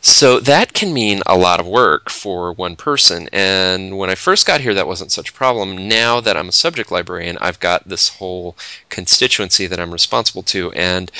[0.00, 3.26] So that can mean a lot of work for one person.
[3.32, 5.88] And when I first got here, that wasn't such a problem.
[5.88, 8.54] Now that I'm a subject librarian, I've got this whole
[8.90, 11.10] constituency that I'm responsible to, and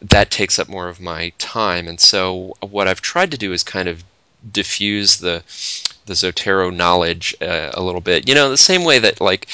[0.00, 1.86] that takes up more of my time.
[1.86, 4.04] And so what I've tried to do is kind of
[4.52, 5.42] diffuse the
[6.10, 8.28] the Zotero knowledge uh, a little bit.
[8.28, 9.46] You know, the same way that like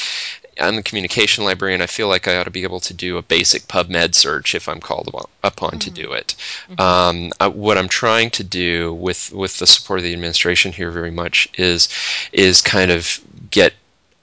[0.59, 3.23] I'm a communication librarian, I feel like I ought to be able to do a
[3.23, 6.35] basic PubMed search if I'm called upon, upon to do it.
[6.79, 10.90] Um, I, what I'm trying to do with with the support of the administration here
[10.90, 11.90] very much is
[12.33, 13.75] is kind of get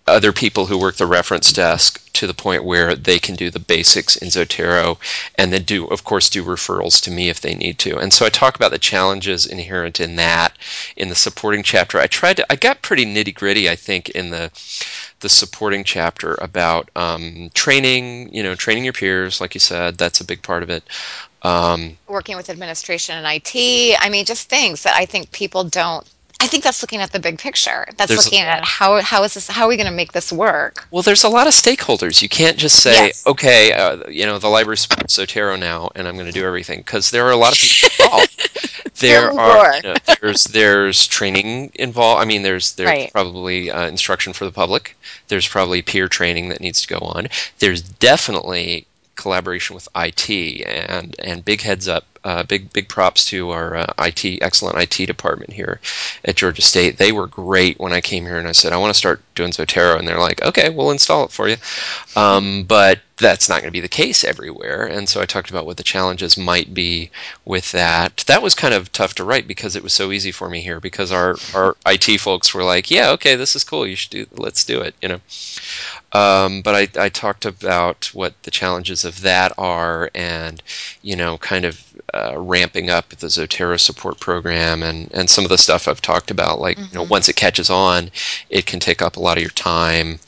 [0.05, 3.59] other people who work the reference desk to the point where they can do the
[3.59, 4.97] basics in Zotero
[5.35, 7.97] and then do of course do referrals to me if they need to.
[7.97, 10.57] And so I talk about the challenges inherent in that
[10.97, 11.99] in the supporting chapter.
[11.99, 14.51] I tried to I got pretty nitty gritty I think in the
[15.21, 20.19] the supporting chapter about um, training, you know, training your peers, like you said, that's
[20.19, 20.83] a big part of it.
[21.43, 23.97] Um, Working with administration and IT.
[23.99, 26.07] I mean, just things that I think people don't.
[26.43, 27.87] I think that's looking at the big picture.
[27.95, 29.47] That's There's- looking at how how is this?
[29.47, 30.85] How are we going to make this work?
[30.91, 32.21] Well, there's a lot of stakeholders.
[32.21, 33.25] You can't just say, Yes.
[33.25, 36.79] okay, uh, you know, the library supports Zotero now, and I'm going to do everything
[36.79, 38.99] because there are a lot of people involved.
[38.99, 42.21] there are you know, there's there's training involved.
[42.21, 43.11] I mean, there's there's Right.
[43.13, 44.97] probably uh, instruction for the public.
[45.29, 47.29] There's probably peer training that needs to go on.
[47.59, 50.29] There's definitely collaboration with IT
[50.67, 55.05] and and big heads up, uh, big big props to our uh, IT excellent IT
[55.05, 55.79] department here
[56.25, 56.97] at Georgia State.
[56.97, 59.51] They were great when I came here and I said I want to start doing
[59.51, 61.57] Zotero, and they're like, okay, we'll install it for you.
[62.15, 65.65] Um, but that's not going to be the case everywhere, and so I talked about
[65.65, 67.11] what the challenges might be
[67.45, 68.23] with that.
[68.27, 70.79] That was kind of tough to write because it was so easy for me here
[70.79, 73.85] because our our IT folks were like, yeah, okay, this is cool.
[73.85, 74.25] You should do.
[74.33, 74.95] Let's do it.
[75.01, 75.21] You know.
[76.13, 80.61] Um, but I, I talked about what the challenges of that are, and
[81.01, 85.49] you know, kind of uh, ramping up the Zotero support program, and, and some of
[85.49, 86.59] the stuff I've talked about.
[86.59, 88.11] Like, you know, once it catches on,
[88.49, 90.19] it can take up a lot of your time.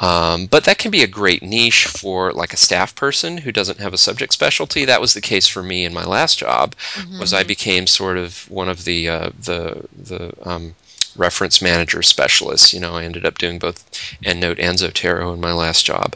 [0.00, 3.80] Um, but that can be a great niche for like a staff person who doesn't
[3.80, 4.84] have a subject specialty.
[4.84, 6.74] That was the case for me in my last job.
[7.18, 10.74] Was I became sort of one of the uh, the the um,
[11.16, 12.72] reference manager specialists.
[12.72, 13.84] You know, I ended up doing both
[14.24, 16.14] EndNote and Zotero in my last job.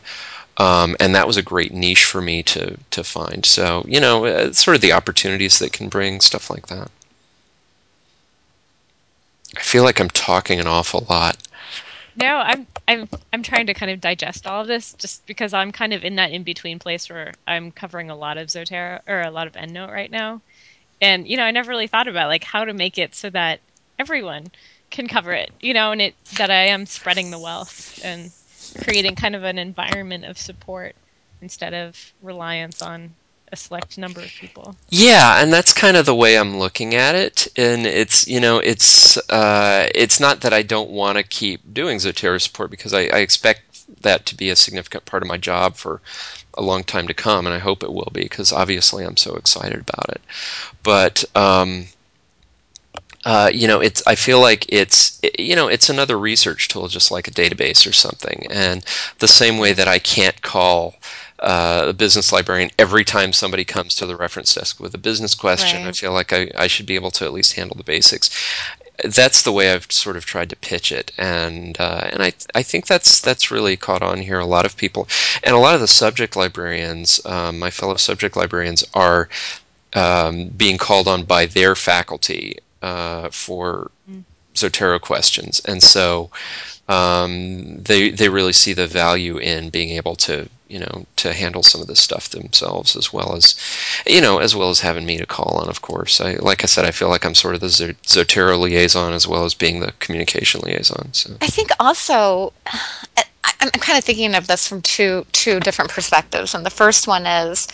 [0.59, 3.45] Um, and that was a great niche for me to to find.
[3.45, 6.91] So you know, uh, sort of the opportunities that can bring stuff like that.
[9.57, 11.37] I feel like I'm talking an awful lot.
[12.17, 15.73] No, I'm I'm I'm trying to kind of digest all of this just because I'm
[15.73, 19.23] kind of in that in between place where I'm covering a lot of Zotero or
[19.23, 20.43] a lot of EndNote right now.
[21.01, 23.63] And you know, I never really thought about like how to make it so that
[23.99, 24.53] everyone
[24.91, 28.33] can cover it, you know, and it that I am spreading the wealth and
[28.81, 30.97] creating kind of an environment of support
[31.43, 33.17] instead of reliance on
[33.53, 34.75] a select number of people.
[34.89, 37.47] Yeah, and that's kind of the way I'm looking at it.
[37.57, 41.99] And it's you know it's uh, it's not that I don't want to keep doing
[41.99, 43.63] Zotero support because I, I expect
[44.03, 46.01] that to be a significant part of my job for
[46.55, 49.37] a long time to come, and I hope it will be because obviously I'm so
[49.37, 50.21] excited about it.
[50.83, 51.87] But um,
[53.25, 54.03] uh, you know, it's.
[54.07, 55.21] I feel like it's.
[55.39, 58.47] You know, it's another research tool, just like a database or something.
[58.51, 58.85] And
[59.19, 60.95] the same way that I can't call
[61.43, 65.35] uh, a business librarian every time somebody comes to the reference desk with a business
[65.35, 68.31] question, I feel like I, I should be able to at least handle the basics.
[69.05, 72.63] That's the way I've sort of tried to pitch it, and uh, and I I
[72.63, 74.39] think that's that's really caught on here.
[74.39, 75.09] A lot of people,
[75.43, 79.29] and a lot of the subject librarians, um, my fellow subject librarians, are
[79.95, 83.91] um, being called on by their faculty uh, for
[84.55, 86.31] Zotero questions, and so
[86.89, 91.63] um, they they really see the value in being able to you know to handle
[91.63, 93.55] some of this stuff themselves as well as
[94.07, 95.69] you know as well as having me to call on.
[95.69, 98.59] Of course, I like I said, I feel like I'm sort of the Zo- Zotero
[98.59, 101.13] liaison as well as being the communication liaison.
[101.13, 102.55] So I think also,
[103.61, 106.55] I'm kind of thinking of this from two two different perspectives.
[106.55, 107.69] And the first one is,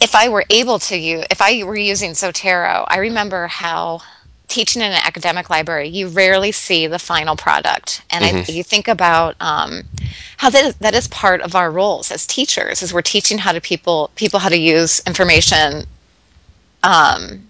[0.00, 4.00] if I were able to use, if I were using Zotero, I remember how
[4.48, 8.02] teaching in an academic library, you rarely see the final product.
[8.10, 8.54] And I, Mhm.
[8.54, 9.82] you think about um,
[10.36, 13.52] how that is, that is part of our roles as teachers, is we're teaching how
[13.52, 15.84] to people people how to use information
[16.82, 17.48] um,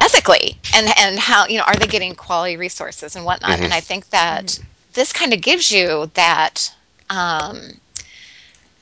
[0.00, 3.64] ethically and and how you know are they getting quality resources and whatnot Mhm.
[3.64, 4.58] and i think that
[4.94, 6.72] this kind of gives you that
[7.10, 7.80] um,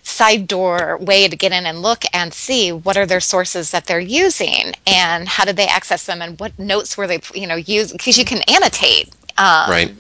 [0.09, 3.87] side door way to get in and look and see what are their sources that
[3.87, 7.57] they're using and how did they access them and what notes were they you know
[7.57, 9.95] use because you can annotate um, Right.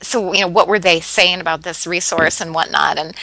[0.00, 3.14] so you know what were they saying about this resource and whatnot and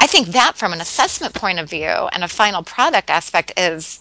[0.00, 4.00] i think that from an assessment point of view and a final product aspect is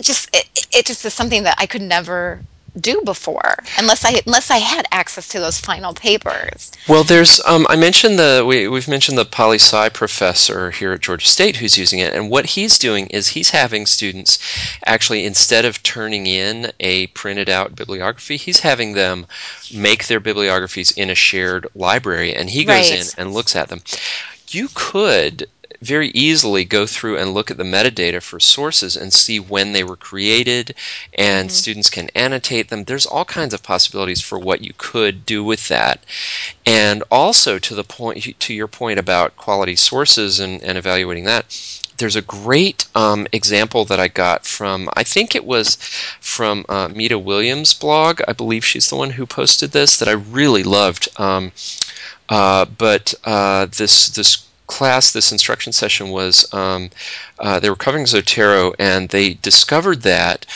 [0.00, 2.44] just it, it just is something that I could never
[2.80, 6.72] do before unless I unless I had access to those final papers.
[6.88, 11.00] Well, there's um, I mentioned the we, we've mentioned the poli sci professor here at
[11.00, 14.38] Georgia State who's using it, and what he's doing is he's having students
[14.86, 19.26] actually instead of turning in a printed out bibliography, he's having them
[19.72, 23.00] make their bibliographies in a shared library, and he goes Right.
[23.00, 23.82] in and looks at them.
[24.48, 25.48] You could
[25.84, 29.84] very easily go through and look at the metadata for sources and see when they
[29.84, 30.74] were created,
[31.14, 32.84] and students can annotate them.
[32.84, 36.02] There's all kinds of possibilities for what you could do with that.
[36.64, 41.44] And also to the point to your point about quality sources and, and evaluating that,
[41.98, 45.76] there's a great um, example that I got from I think it was
[46.20, 48.20] from uh, Mita Williams' blog.
[48.26, 51.08] I believe she's the one who posted this that I really loved.
[51.20, 51.52] Um,
[52.28, 56.90] uh, but uh, this this class, this instruction session was um,
[57.38, 60.46] uh, they were covering Zotero, and they discovered that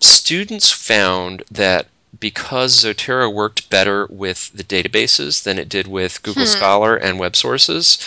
[0.00, 1.86] students found that
[2.20, 7.36] because Zotero worked better with the databases than it did with Google Scholar and web
[7.36, 7.98] sources,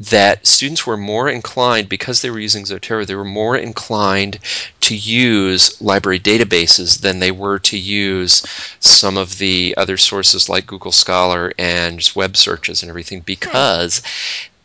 [0.00, 4.38] that students were more inclined, because they were using Zotero, they were more inclined
[4.80, 8.42] to use library databases than they were to use
[8.80, 14.02] some of the other sources like Google Scholar and web searches and everything because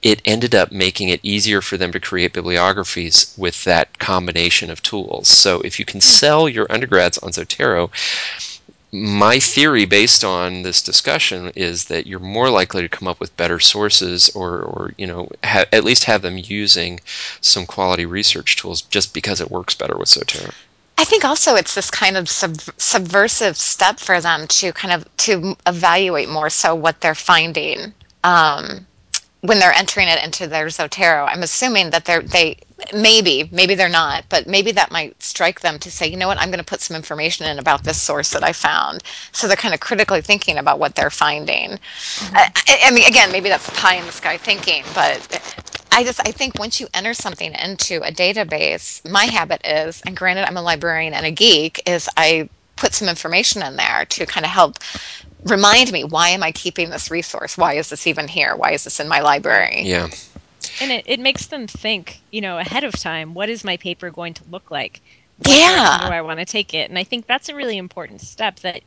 [0.04, 4.82] it ended up making it easier for them to create bibliographies with that combination of
[4.84, 5.28] tools.
[5.28, 7.90] So if you can sell your undergrads on Zotero,
[8.92, 13.36] my theory based on this discussion is that you're more likely to come up with
[13.36, 17.00] better sources or, or you know ha- at least have them using
[17.42, 20.54] some quality research tools just because it works better with Zotero.
[21.00, 25.18] I think also it's this kind of sub- subversive step for them to kind of
[25.18, 27.94] to evaluate more so what they're finding
[28.24, 28.88] um,
[29.42, 31.28] when they're entering it into their Zotero.
[31.28, 32.58] I'm assuming that they're they
[32.94, 36.40] maybe maybe they're not, but maybe that might strike them to say, you know what,
[36.40, 39.04] I'm going to put some information in about this source that I found.
[39.32, 41.72] So they're kind of critically thinking about what they're finding.
[41.72, 42.36] Mm-hmm.
[42.36, 45.22] I, I I mean, again, maybe that's pie in the sky thinking, but
[45.92, 50.16] I just I think once you enter something into a database, my habit is, and
[50.16, 54.26] granted I'm a librarian and a geek, is I put some information in there to
[54.26, 54.78] kind of help
[55.46, 57.58] remind me why am I keeping this resource?
[57.58, 58.56] Why is this even here?
[58.56, 59.82] Why is this in my library?
[59.84, 60.08] Yeah.
[60.80, 64.12] and it, it makes them think you know ahead of time what is my paper
[64.12, 65.02] going to look like
[65.38, 65.62] what Yeah.
[65.62, 68.60] direction do i want to take it and i think that's a really important step
[68.62, 68.84] that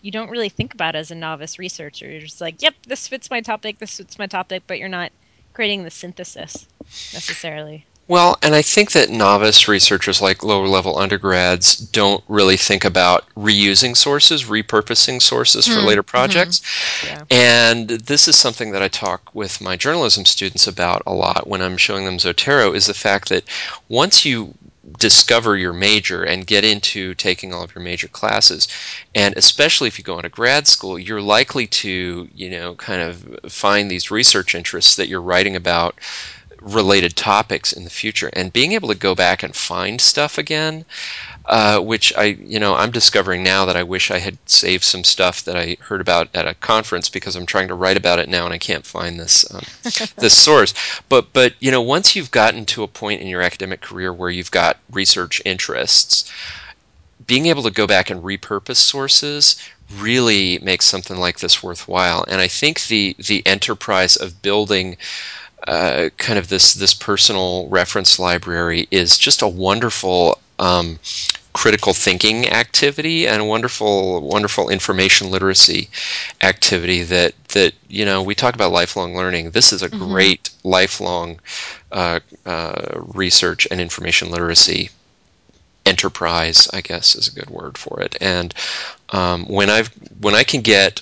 [0.00, 3.30] you don't really think about as a novice researcher you're just like yep this fits
[3.30, 5.12] my topic this fits my topic but you're not
[5.54, 6.68] creating the synthesis
[7.12, 12.84] necessarily Well, and I think that novice researchers like lower level undergrads don't really think
[12.84, 15.86] about reusing sources, repurposing sources for mm-hmm.
[15.86, 16.60] later projects.
[16.60, 17.06] Mm-hmm.
[17.06, 17.24] Yeah.
[17.30, 21.62] And this is something that I talk with my journalism students about a lot when
[21.62, 23.44] I'm showing them Zotero is the fact that
[23.88, 24.52] once you
[24.98, 28.68] discover your major and get into taking all of your major classes
[29.14, 33.40] and especially if you go into grad school you're likely to you know kind of
[33.50, 35.98] find these research interests that you're writing about
[36.64, 40.84] related topics in the future and being able to go back and find stuff again
[41.46, 45.04] uh, which I, you know, I'm discovering now that I wish I had saved some
[45.04, 48.30] stuff that I heard about at a conference because I'm trying to write about it
[48.30, 49.62] now and I can't find this um,
[50.16, 50.72] this source.
[51.08, 54.30] But but you know, once you've gotten to a point in your academic career where
[54.30, 56.32] you've got research interests,
[57.26, 59.56] being able to go back and repurpose sources
[59.98, 62.24] really makes something like this worthwhile.
[62.26, 64.96] And I think the the enterprise of building
[65.66, 70.98] uh, kind of this this personal reference library is just a wonderful um,
[71.54, 75.88] critical thinking activity and a wonderful, wonderful information literacy
[76.42, 79.50] activity that that you know we talk about lifelong learning.
[79.50, 81.40] This is a great lifelong
[81.92, 84.90] uh, uh, research and information literacy
[85.86, 88.16] enterprise, I guess is a good word for it.
[88.20, 88.52] And
[89.10, 89.88] um, when I've
[90.20, 91.00] when I can get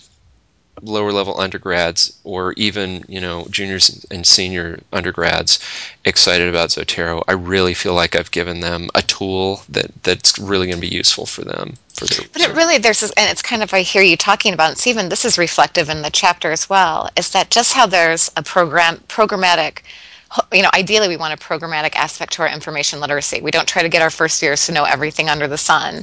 [0.82, 5.58] lower level undergrads or even you know juniors and senior undergrads
[6.04, 10.66] excited about Zotero, I really feel like I've given them a tool that that's really
[10.66, 11.74] going to be useful for them.
[11.94, 14.54] For their But it really, there's this, and it's kind of, I hear you talking
[14.54, 17.86] about, and Stephen, this is reflective in the chapter as well, is that just how
[17.86, 19.82] there's a program, programmatic,
[20.52, 23.40] you know, ideally we want a programmatic aspect to our information literacy.
[23.40, 26.02] We don't try to get our first years to know everything under the sun.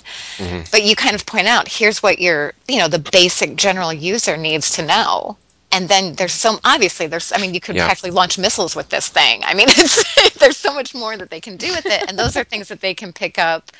[0.71, 4.37] But you kind of point out, here's what your, you know, the basic general user
[4.37, 5.37] needs to know.
[5.71, 7.85] And then there's some, obviously, there's, I mean, you could Yeah.
[7.85, 9.41] practically launch missiles with this thing.
[9.45, 12.03] I mean, it's, there's so much more that they can do with it.
[12.07, 13.71] And those are things that they can pick up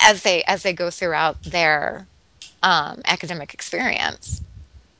[0.00, 2.06] as they as they go throughout their
[2.62, 4.42] um, academic experience.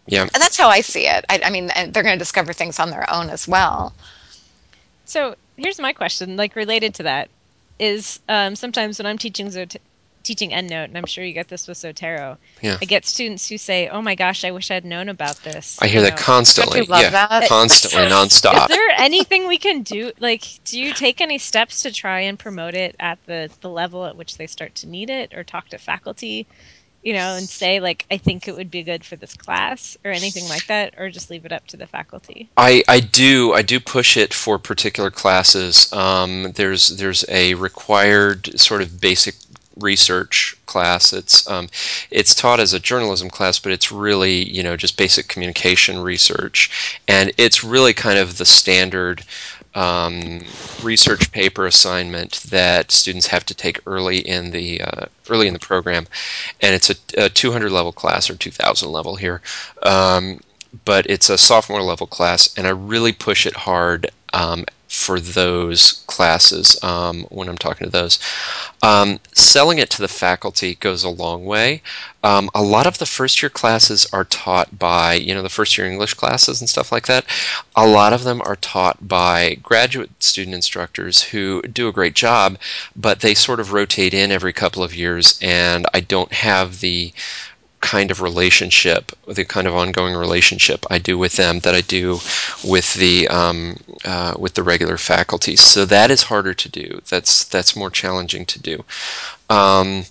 [0.07, 0.23] Yeah.
[0.23, 1.25] And that's how I see it.
[1.29, 3.95] I, I mean, and they're going to discover things on their own as well.
[5.05, 7.29] So here's my question, like related to that,
[7.79, 9.77] is um, sometimes when I'm teaching Zot-
[10.25, 12.79] teaching EndNote, and I'm sure you get this with Zotero, Yeah.
[12.81, 15.87] I get students who say, "Oh my gosh, I wish I'd known about this." I
[15.87, 16.23] hear you that know.
[16.23, 16.81] constantly.
[16.83, 17.49] Love yeah, that?
[17.49, 18.63] constantly, nonstop.
[18.63, 20.13] Is there anything we can do?
[20.19, 24.07] Like, do you take any steps to try and promote it at the the level
[24.07, 26.47] at which they start to need it, or talk to faculty,
[27.05, 30.11] you know, and say like, "I think it would be good for this class," or
[30.11, 32.49] anything like that, or just leave it up to the faculty?
[32.57, 35.93] I, I do I do push it for particular classes.
[35.93, 39.35] Um, there's there's a required sort of basic
[39.79, 41.13] research class.
[41.13, 41.69] It's um,
[42.11, 46.99] it's taught as a journalism class, but it's really you know just basic communication research,
[47.07, 49.25] and it's really kind of the standard
[49.75, 50.45] um,
[50.83, 55.59] research paper assignment that students have to take early in the uh, early in the
[55.59, 56.07] program,
[56.61, 59.41] and it's a, a 200 level class or 2,000 level here.
[59.83, 60.41] Um,
[60.85, 64.65] but it's a sophomore level class, and I really push it hard um,
[64.95, 68.19] for those classes um, when I'm talking to those.
[68.83, 71.83] Um, selling it to the faculty goes a long way.
[72.23, 75.77] Um, a lot of the first year classes are taught by, you know, the first
[75.77, 77.27] year English classes and stuff like that.
[77.77, 82.57] A lot of them are taught by graduate student instructors who do a great job,
[82.97, 87.13] but they sort of rotate in every couple of years, and I don't have the
[87.85, 92.19] kind of relationship, the kind of ongoing relationship I do with them that I do
[92.65, 93.77] with the um,
[94.07, 95.55] uh, with the regular faculty.
[95.57, 97.03] So that is harder to do.
[97.11, 98.85] That's that's more challenging to do.
[99.51, 100.07] Um,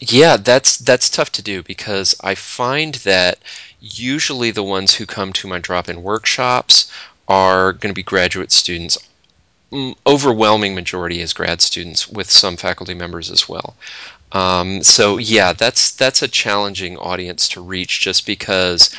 [0.00, 3.38] yeah, that's that's tough to do because I find that
[3.80, 6.90] usually the ones who come to my drop-in workshops
[7.28, 8.98] are going to be graduate students.
[9.72, 13.76] Mm, Overwhelming majority is grad students with some faculty members as well.
[14.34, 18.94] Um, so yeah, that's that's a challenging audience to reach just because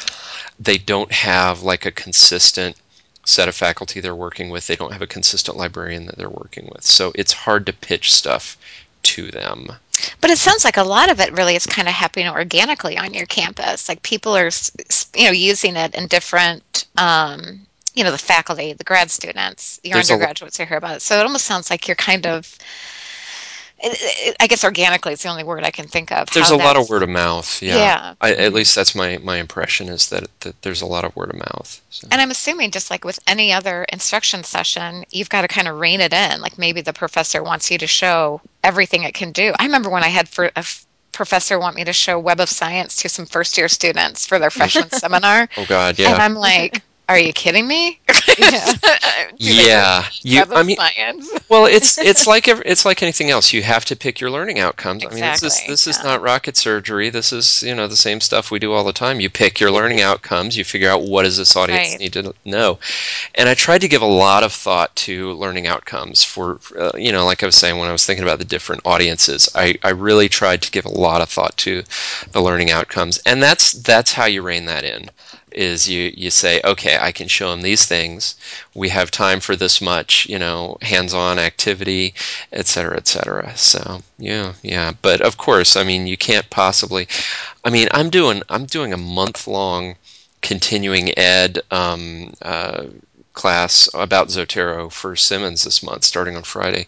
[0.60, 2.78] they don't have like a consistent
[3.26, 4.68] set of faculty they're working with.
[4.68, 6.86] They don't have a consistent librarian that they're working with.
[6.86, 8.58] So it's hard to pitch stuff
[9.04, 9.68] to them.
[10.22, 13.14] But it sounds like a lot of it really is kind of happening organically on
[13.14, 13.90] your campus.
[13.90, 14.50] Like people are,
[15.16, 17.62] you know, using it in different, um,
[17.94, 21.02] you know, the faculty, the grad students, your There's undergraduates who hear about it.
[21.02, 22.58] So it almost sounds like you're kind of,
[23.86, 26.30] Uh, uh, I guess organically is the only word I can think of.
[26.32, 27.62] There's a lot of word of mouth.
[27.62, 27.78] Yeah.
[27.78, 28.14] Yeah.
[28.22, 31.30] I, at least that's my, my impression is that, that there's a lot of word
[31.30, 31.82] of mouth.
[31.90, 32.08] So.
[32.12, 35.80] And I'm assuming just like with any other instruction session, you've got to kind of
[35.80, 36.42] rein it in.
[36.42, 39.54] Like maybe the professor wants you to show everything it can do.
[39.60, 40.66] I remember when I had for a
[41.12, 44.50] professor want me to show Web of Science to some first year students for their
[44.52, 45.48] freshman seminar.
[45.58, 46.14] Oh God, yeah.
[46.14, 46.22] And.
[46.22, 48.00] I'm like, are you kidding me?
[48.38, 48.74] Yeah.
[49.40, 50.06] Do Yeah.
[50.24, 51.30] You, I mean, Science.
[51.50, 53.54] well, it's it's like ev- it's like anything else.
[53.54, 55.06] You have to pick your learning outcomes.
[55.06, 57.10] I mean, this is Exactly, this is not rocket surgery.
[57.10, 59.20] This is you know the same stuff we do all the time.
[59.20, 60.58] You pick your learning outcomes.
[60.58, 62.00] You figure out what does this audience Right.
[62.00, 62.80] need to know.
[63.36, 67.12] And I tried to give a lot of thought to learning outcomes for uh, you
[67.12, 69.50] know, like I was saying when I was thinking about the different audiences.
[69.56, 71.84] I I really tried to give a lot of thought to
[72.32, 75.10] the learning outcomes, and that's that's how you rein that in.
[75.56, 78.36] Is you you say okay, I can show them these things.
[78.74, 82.14] We have time for this much, you know, hands-on activity,
[82.52, 83.56] et cetera, et cetera.
[83.56, 84.92] So yeah, yeah.
[85.02, 87.08] But of course, I mean, you can't possibly.
[87.64, 89.96] I mean, I'm doing I'm doing a month-long
[90.42, 92.86] continuing ed um, uh,
[93.34, 96.88] class about Zotero for Simmons this month, starting on Friday.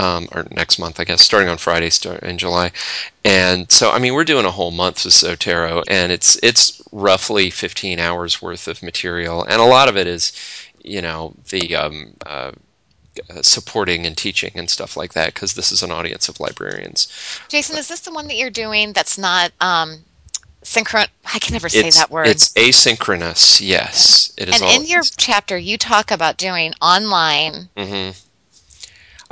[0.00, 2.72] Um, or next month, I guess, starting on Friday start in July,
[3.24, 7.50] and so I mean we're doing a whole month with Zotero, and it's it's roughly
[7.50, 10.32] 15 hours worth of material, and a lot of it is,
[10.82, 12.52] you know, the um, uh,
[13.42, 17.08] supporting and teaching and stuff like that because this is an audience of librarians.
[17.48, 19.98] Jason, is this the one that you're doing that's not um,
[20.62, 21.06] synchron?
[21.32, 22.28] I can never say that word.
[22.28, 23.60] It's asynchronous.
[23.60, 24.60] Yes, it is.
[24.60, 28.10] and in your chapter, you talk about doing online, hmm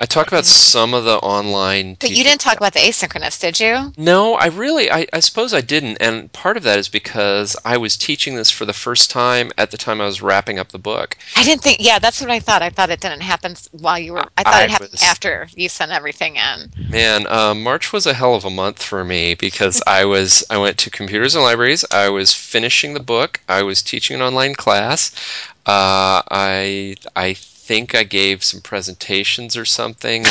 [0.01, 1.97] I talk about some of the online.
[1.99, 3.93] but you didn't talk about the asynchronous, did you?
[3.97, 7.77] No, I really, I, I suppose I didn't, and part of that is because I
[7.79, 10.79] was teaching this for the first time at the time I was wrapping up the
[10.79, 11.17] book.
[11.35, 11.79] I didn't think.
[11.81, 12.63] Yeah, that's what I thought.
[12.63, 14.25] I thought it didn't happen while you were.
[14.37, 16.71] I thought I it happened was- after you sent everything in.
[16.91, 20.59] Man, uh, March was a hell of a month for me because I was I
[20.59, 21.85] went to computers and libraries.
[21.91, 23.41] I was finishing the book.
[23.49, 25.11] I was teaching an online class.
[25.67, 27.35] Uh, I I
[27.69, 30.25] think I gave some presentations or something.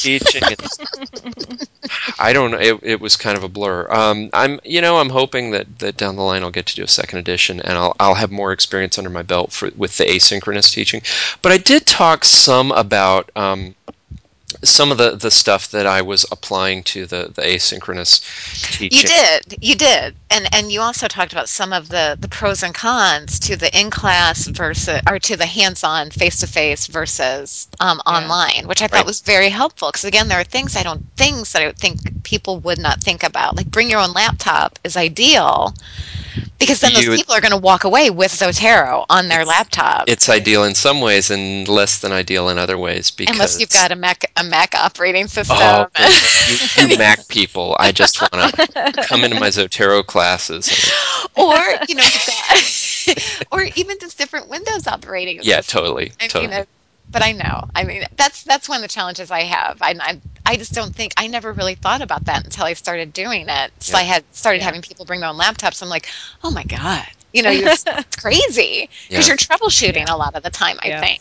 [0.00, 0.42] teaching.
[2.18, 2.58] I don't know.
[2.58, 3.86] It, it was kind of a blur.
[3.92, 6.82] Um, I'm you know I'm hoping that, that down the line I'll get to do
[6.82, 10.04] a second edition and I'll I'll have more experience under my belt for with the
[10.04, 11.02] asynchronous teaching.
[11.42, 13.30] But I did talk some about.
[13.36, 13.74] Um,
[14.62, 18.20] some of the, the stuff that I was applying to the, the asynchronous
[18.70, 18.90] teaching.
[18.90, 22.62] You did, you did, and and you also talked about some of the the pros
[22.62, 26.86] and cons to the in class versus or to the hands on face to face
[26.86, 29.06] versus um, online, which I thought Right.
[29.06, 32.60] was very helpful because again, there are things I don't things that I think people
[32.60, 33.56] would not think about.
[33.56, 35.74] Like bring your own laptop is ideal
[36.58, 40.04] because then those You people are going to walk away with Zotero on their laptop.
[40.08, 43.70] It's ideal in some ways and less than ideal in other ways because Unless you've
[43.70, 45.56] got a Mac a Mac operating oh, system.
[45.60, 45.86] Oh,
[46.78, 47.76] you, you Mac people!
[47.78, 50.68] I just want to come into my Zotero classes.
[50.68, 55.66] and- or you know got or even just different windows operating yeah, systems.
[55.66, 56.64] totally, totally.
[57.12, 57.64] But I know.
[57.74, 59.78] I mean, that's that's one of the challenges I have.
[59.80, 63.12] I, I I just don't think I never really thought about that until I started
[63.12, 63.72] doing it.
[63.80, 63.98] So Yeah.
[63.98, 65.82] I had started having people bring their own laptops.
[65.82, 66.08] I'm like,
[66.44, 69.28] oh my god, you know, it's, it's crazy because Yeah.
[69.28, 70.78] you're troubleshooting a lot of the time.
[70.82, 71.00] I Yeah.
[71.00, 71.20] think.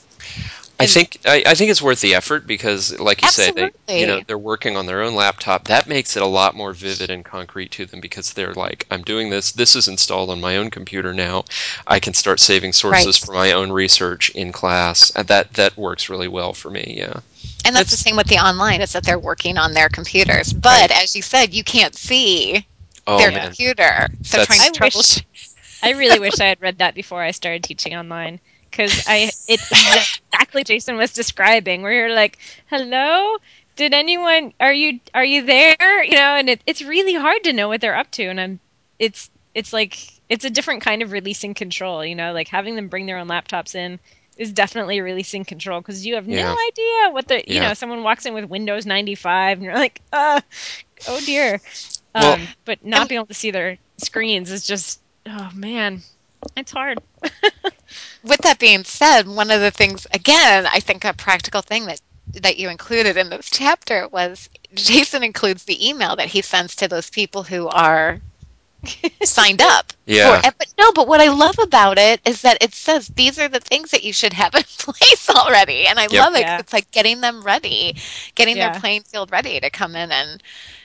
[0.80, 4.06] I think I, I think it's worth the effort because, like you say, they, you
[4.06, 5.64] know they're working on their own laptop.
[5.66, 9.02] That makes it a lot more vivid and concrete to them because they're like, I'm
[9.02, 9.52] doing this.
[9.54, 11.46] This is installed on my own computer now.
[11.88, 13.26] I can start saving sources Right.
[13.26, 15.10] for my own research in class.
[15.16, 16.94] And that that works really well for me.
[16.98, 17.22] Yeah.
[17.66, 18.82] And that's the same with the online.
[18.82, 22.66] Is that they're working on their computers, but as you said, you can't see
[23.08, 23.46] Oh their man.
[23.48, 24.08] computer.
[24.22, 25.24] So That's- trying I to wish.
[25.82, 28.40] I really wish I had read that before I started teaching online
[28.78, 33.38] because I it's exactly Jason was describing where you're like, "Hello,
[33.76, 37.54] did anyone are you are you there?" You know, and it, it's really hard to
[37.54, 38.60] know what they're up to, and I'm
[39.00, 39.98] it's it's like
[40.30, 42.06] it's a different kind of releasing control.
[42.06, 44.00] You know, like having them bring their own laptops in
[44.38, 46.56] is definitely releasing control because you have Yeah.
[46.56, 47.70] no idea what the you Yeah.
[47.70, 50.42] know someone walks in with Windows 95 and you're like, uh,
[51.06, 51.62] oh dear.
[52.16, 56.02] Um, but not being able to see their screens is just oh man,
[56.58, 57.02] it's hard.
[58.28, 62.00] with that being said, one of the things, again, I think a practical thing that
[62.34, 66.88] that you included in this chapter was Jason includes the email that he sends to
[66.88, 68.20] those people who are
[69.24, 69.94] signed up.
[70.06, 70.42] Yeah.
[70.42, 73.50] For, but no, but what I love about it is that it says these are
[73.50, 76.28] the things that you should have in place already, and I Yep.
[76.28, 76.48] love it.
[76.48, 76.58] Yeah.
[76.58, 77.96] It's like getting them ready,
[78.36, 78.60] getting Yeah.
[78.60, 80.42] their playing field ready to come in and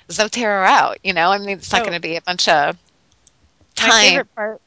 [0.09, 0.99] Zotero out.
[1.03, 1.84] You know, I mean, it's not Oh.
[1.84, 2.76] going to be a bunch of
[3.80, 3.93] My time.
[3.93, 4.61] favorite part.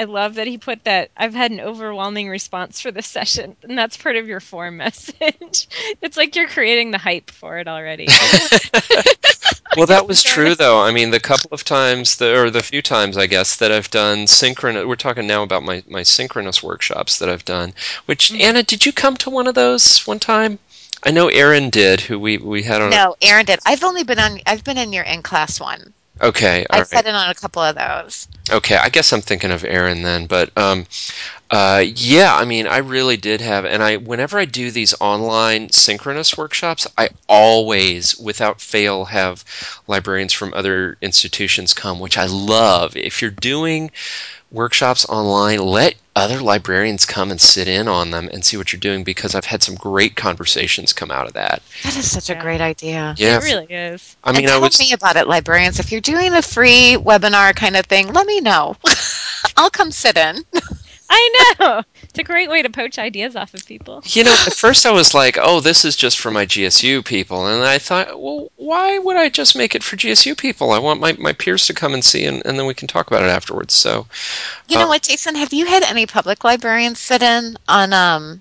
[0.00, 1.10] I love that he put that.
[1.14, 5.68] I've had an overwhelming response for this session, and that's part of your form message.
[6.00, 8.06] it's like you're creating the hype for it already.
[9.76, 10.80] well, that was true, though.
[10.80, 13.90] I mean, the couple of times, the, or the few times, I guess, that I've
[13.90, 14.86] done synchronous.
[14.86, 17.74] We're talking now about my, my synchronous workshops that I've done.
[18.06, 18.40] Which mm-hmm.
[18.40, 20.58] Anna, did you come to one of those one time?
[21.02, 22.88] I know Aaron did, who we we had on.
[22.88, 23.60] No, Aaron did.
[23.66, 24.40] I've only been on.
[24.46, 25.92] I've been in your in class one.
[26.22, 26.86] Okay, all I right.
[26.86, 28.28] sat in on a couple of those.
[28.50, 30.86] Okay, I guess I'm thinking of Aaron then, but um,
[31.50, 35.70] uh, yeah, I mean, I really did have, and I whenever I do these online
[35.70, 39.44] synchronous workshops, I always, without fail, have
[39.86, 42.96] librarians from other institutions come, which I love.
[42.96, 43.90] If you're doing
[44.50, 48.80] workshops online, let other librarians come and sit in on them and see what you're
[48.80, 51.62] doing because I've had some great conversations come out of that.
[51.84, 53.14] That is such a great idea.
[53.16, 54.16] Yeah, it really is.
[54.24, 54.78] I mean, and I tell was.
[54.80, 55.78] me about it, librarians.
[55.78, 58.76] If you're doing a free webinar kind of thing, let me know.
[59.56, 60.44] I'll come sit in.
[61.12, 61.82] I know.
[62.04, 64.02] It's a great way to poach ideas off of people.
[64.06, 67.46] You know, at first I was like, "Oh, this is just for my GSU people,"
[67.46, 70.70] and I thought, "Well, why would I just make it for GSU people?
[70.72, 73.08] I want my, my peers to come and see, and, and then we can talk
[73.08, 74.06] about it afterwards." So,
[74.68, 75.34] You know Uh, what, Jason?
[75.34, 78.40] Have you had any public librarians sit in on um,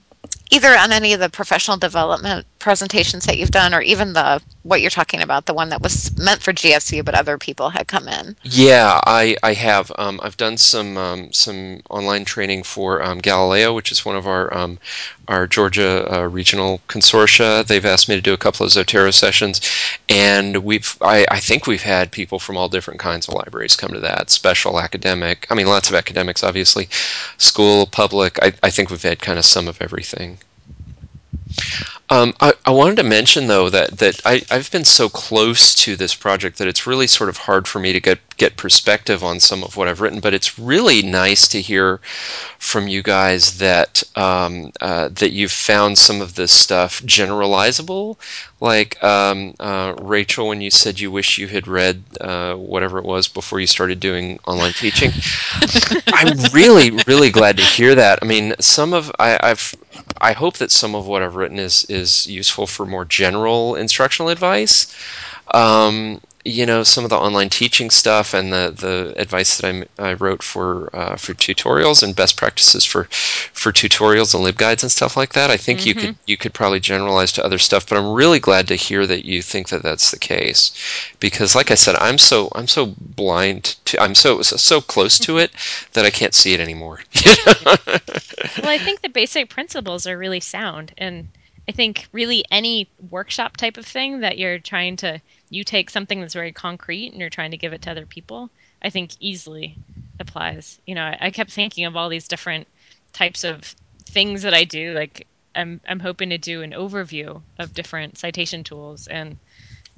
[0.52, 4.82] either on any of the professional development presentations that you've done, or even the what
[4.82, 8.08] you're talking about, the one that was meant for GSU, but other people had come
[8.08, 8.36] in?
[8.44, 9.92] Yeah, I, I have.
[9.98, 14.28] Um, I've done some um, some online training for um, Galileo, which is one of
[14.28, 14.78] our um,
[15.28, 17.66] our Georgia uh, regional consortia.
[17.66, 19.62] They've asked me to do a couple of Zotero sessions,
[20.10, 23.92] and we've I, I think we've had people from all different kinds of libraries come
[23.94, 24.30] to that.
[24.30, 26.90] Special academic, I mean, lots of academics, obviously,
[27.38, 28.38] school, public.
[28.42, 30.40] I, I think we've had kind of some of everything.
[32.12, 35.96] Um, I, I wanted to mention though that that I, I've been so close to
[35.96, 39.40] this project that it's really sort of hard for me to get get perspective on
[39.40, 40.20] some of what I've written.
[40.20, 42.00] But it's really nice to hear
[42.58, 48.18] from you guys that um, uh, that you've found some of this stuff generalizable.
[48.62, 53.06] Like um, uh, Rachel, when you said you wish you had read uh, whatever it
[53.06, 55.12] was before you started doing online teaching,
[56.08, 58.20] I'm really really glad to hear that.
[58.22, 59.74] I mean, some of I, I've
[60.20, 64.30] I hope that some of what I've written is is useful for more general instructional
[64.30, 64.94] advice.
[65.54, 69.84] Um, you know, some of the online teaching stuff and the, the advice that I'm,
[69.98, 74.92] I wrote for uh, for tutorials and best practices for for tutorials and libguides and
[74.92, 75.52] stuff like that.
[75.52, 78.68] I think you could you could probably generalize to other stuff, but I'm really glad
[78.70, 80.72] to hear that you think that that's the case,
[81.20, 85.38] because like I said, I'm so I'm so blind to I'm so so close to
[85.38, 85.52] it
[85.94, 87.02] that I can't see it anymore.
[87.66, 87.78] well,
[88.64, 91.28] I think the basic principles are really sound, and
[91.70, 96.20] I think really any workshop type of thing that you're trying to you take something
[96.20, 98.50] that's very concrete and you're trying to give it to other people,
[98.82, 99.76] I think easily
[100.20, 100.82] applies.
[100.88, 102.68] You know, I, kept thinking of all these different
[103.14, 104.94] types of things that I do.
[104.94, 109.38] Like I'm I'm hoping to do an overview of different citation tools, and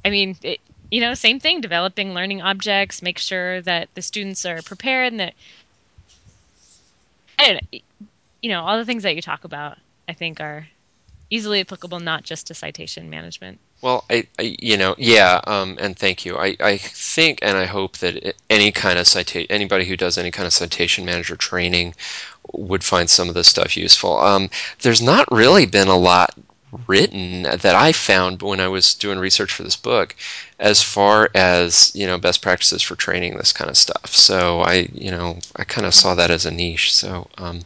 [0.03, 0.59] I mean, it,
[0.89, 1.61] you know, same thing.
[1.61, 5.33] Developing learning objects, make sure that the students are prepared and that,
[7.39, 7.61] and
[8.41, 9.77] you know, all the things that you talk about,
[10.09, 10.67] I think are
[11.31, 13.59] easily applicable not just to citation management.
[13.81, 16.37] Well, I, I you know, yeah, um, and thank you.
[16.37, 20.29] I, I think and I hope that any kind of citation, anybody who does any
[20.29, 21.95] kind of citation manager training
[22.53, 24.19] would find some of this stuff useful.
[24.19, 24.49] Um,
[24.81, 26.37] there's not really been a lot
[26.87, 30.15] written that I found when I was doing research for this book,
[30.59, 34.07] as far as you know, best practices for training this kind of stuff.
[34.07, 36.93] So I, you know, I kind of saw that as a niche.
[36.93, 37.61] So um,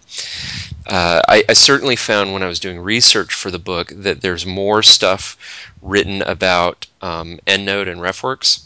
[0.87, 4.45] uh, I, I certainly found when I was doing research for the book that there's
[4.45, 5.37] more stuff
[5.81, 8.64] written about um, EndNote and RefWorks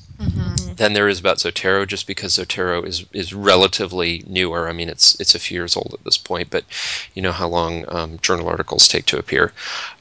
[0.79, 4.67] than there is about Zotero, just because Zotero is is relatively newer.
[4.67, 6.65] I mean, it's it's a few years old at this point, but
[7.13, 9.53] you know how long um, journal articles take to appear.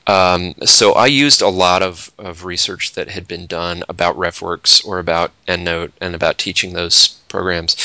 [0.07, 4.87] Um, so I used a lot of, of research that had been done about RefWorks
[4.87, 7.77] or about EndNote and about teaching those programs,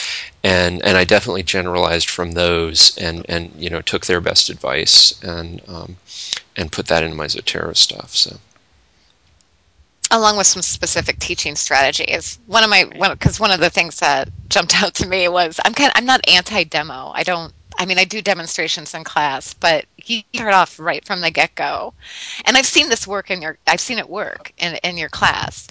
[0.44, 5.22] and and I definitely generalized from those and and you know took their best advice
[5.24, 5.98] and um,
[6.56, 8.16] and put that into my Zotero stuff.
[8.16, 8.38] So
[10.14, 12.39] along with some specific teaching strategies.
[12.45, 15.74] One of my because one, of the things that jumped out to me was I'm
[15.74, 17.11] kind of, I'm not anti demo.
[17.14, 17.53] I don't.
[17.78, 21.55] I mean, I do demonstrations in class, but you start off right from the get
[21.55, 21.95] go,
[22.45, 23.57] and I've seen this work in your.
[23.68, 25.68] I've seen it work in in your class.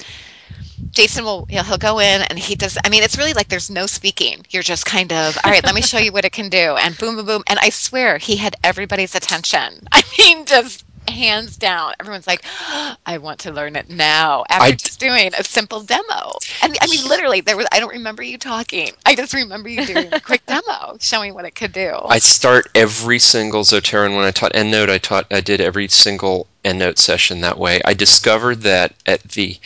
[0.90, 2.76] Jason will he'll, he'll go in and he does.
[2.84, 4.44] I mean, it's really like there's no speaking.
[4.50, 5.64] You're just kind of all right.
[5.64, 7.42] Let me show you what it can do, and boom, boom, boom.
[7.46, 9.86] And I swear he had everybody's attention.
[9.92, 11.94] I mean, just hands down.
[12.00, 12.44] Everyone's like,
[13.06, 16.32] I want to learn it now after I just doing a simple demo.
[16.62, 17.66] And I mean, literally, there was.
[17.72, 18.90] I don't remember you talking.
[19.06, 21.96] I just remember you doing a quick demo, showing what it could do.
[22.08, 25.88] I start every single Zotero, and when I taught EndNote, I taught I did every
[25.88, 27.80] single EndNote session that way.
[27.84, 29.58] I discovered that at the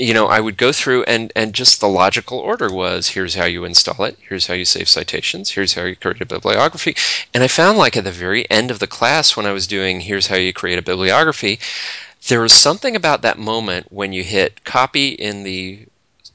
[0.00, 3.44] you know, I would go through and, and just the logical order was here's how
[3.44, 6.96] you install it, here's how you save citations, here's how you create a bibliography.
[7.34, 10.00] And I found like at the very end of the class when I was doing
[10.00, 11.60] here's how you create a bibliography,
[12.28, 15.80] there was something about that moment when you hit copy in the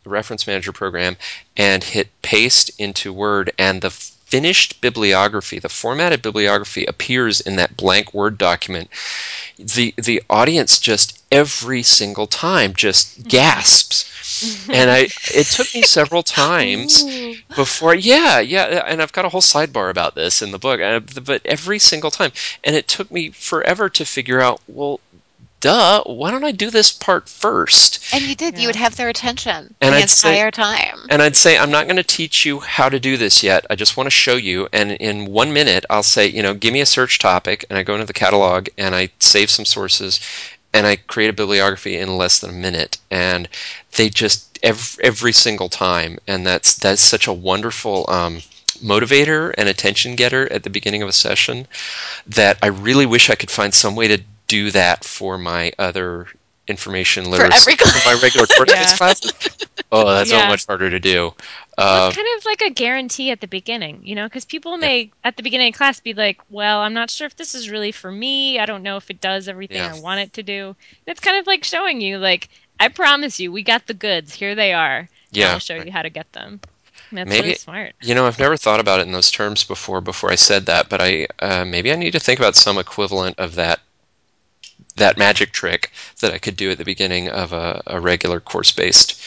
[0.05, 1.17] reference manager program
[1.57, 7.77] and hit paste into Word and the finished bibliography, the formatted bibliography appears in that
[7.77, 8.89] blank Word document.
[9.57, 13.95] The the audience just every single time just gasps.
[14.69, 17.01] and I it took me several times
[17.55, 20.99] before yeah, yeah, and I've got a whole sidebar about this in the book, uh,
[21.23, 22.33] but every single time
[22.65, 24.99] and it took me forever to figure out well
[25.65, 28.13] duh, why don't I do this part first?
[28.13, 28.55] And you did.
[28.59, 30.99] You would have their attention And the I'd say- entire time.
[31.09, 33.65] And I'd say, I'm not going to teach you how to do this yet.
[33.71, 34.67] I just want to show you.
[34.71, 37.65] And in one minute, I'll say, you know, give me a search topic.
[37.67, 40.19] And I go into the catalog and I save some sources
[40.71, 42.99] and I create a bibliography in less than a minute.
[43.09, 43.49] And
[43.95, 46.19] they just, every, every single time.
[46.27, 48.43] And that's, that's such a wonderful, um,
[48.83, 51.65] motivator and attention getter at the beginning of a session
[52.27, 56.27] that I really wish I could find some way to do that for my other
[56.67, 58.05] information literacy every class.
[58.05, 58.95] my regular course Yeah.
[58.97, 59.33] classes.
[59.91, 61.33] Oh, that's so much harder to do.
[61.77, 64.77] Well, Uh, it's kind of like a guarantee at the beginning, you know, because people
[64.77, 67.69] may at the beginning of class be like, "Well, I'm not sure if this is
[67.69, 68.59] really for me.
[68.59, 69.93] I don't know if it does everything Yeah.
[69.93, 70.75] I want it to do."
[71.05, 74.33] It's kind of like showing you, like, I promise you, we got the goods.
[74.33, 75.07] Here they are.
[75.31, 75.51] Yeah.
[75.53, 76.59] I'll show you how to get them.
[77.11, 77.93] And That's Maybe- really smart.
[78.01, 80.01] You know, I've never thought about it in those terms before.
[80.01, 83.37] Before I said that, but I uh, maybe I need to think about some equivalent
[83.37, 83.79] of that
[84.95, 85.91] that magic trick
[86.21, 89.21] that I could do at the beginning of a, a regular course-based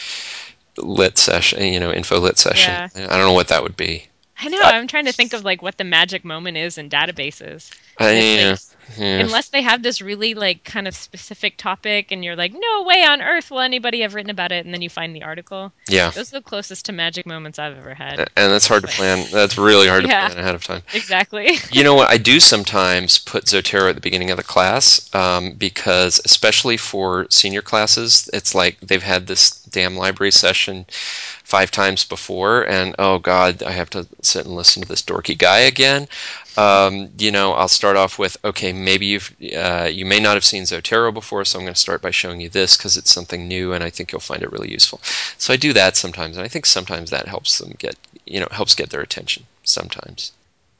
[0.77, 1.63] lit session.
[1.63, 2.71] You know, info lit session.
[2.71, 2.89] Yeah.
[2.95, 4.05] I don't know what that would be.
[4.41, 4.61] I know.
[4.61, 7.71] Uh, I'm trying to think of like what the magic moment is in databases.
[7.99, 9.19] It's yeah, yeah.
[9.19, 13.03] Unless they have this really like kind of specific topic, and you're like, "No way
[13.03, 15.71] on earth will anybody have written about it," and then you find the article.
[15.87, 16.09] yeah.
[16.11, 18.19] Those are the closest to magic moments I've ever had.
[18.35, 19.27] And that's hard to plan.
[19.31, 20.81] That's really hard to plan ahead of time.
[20.93, 21.57] Exactly.
[21.71, 22.09] You know what?
[22.09, 27.27] I do sometimes put Zotero at the beginning of the class um, because, especially for
[27.29, 30.85] senior classes, it's like they've had this damn library session
[31.43, 35.37] five times before, and oh god, I have to sit and listen to this dorky
[35.37, 36.07] guy again.
[36.57, 40.45] Um, you know, I'll start off with, okay, maybe you've uh, you may not have
[40.45, 43.47] seen Zotero before, so I'm going to start by showing you this because it's something
[43.47, 44.99] new, and I think you'll find it really useful.
[45.37, 48.47] So I do that sometimes, and I think sometimes that helps them get, you know,
[48.51, 49.45] helps get their attention.
[49.63, 50.31] Sometimes.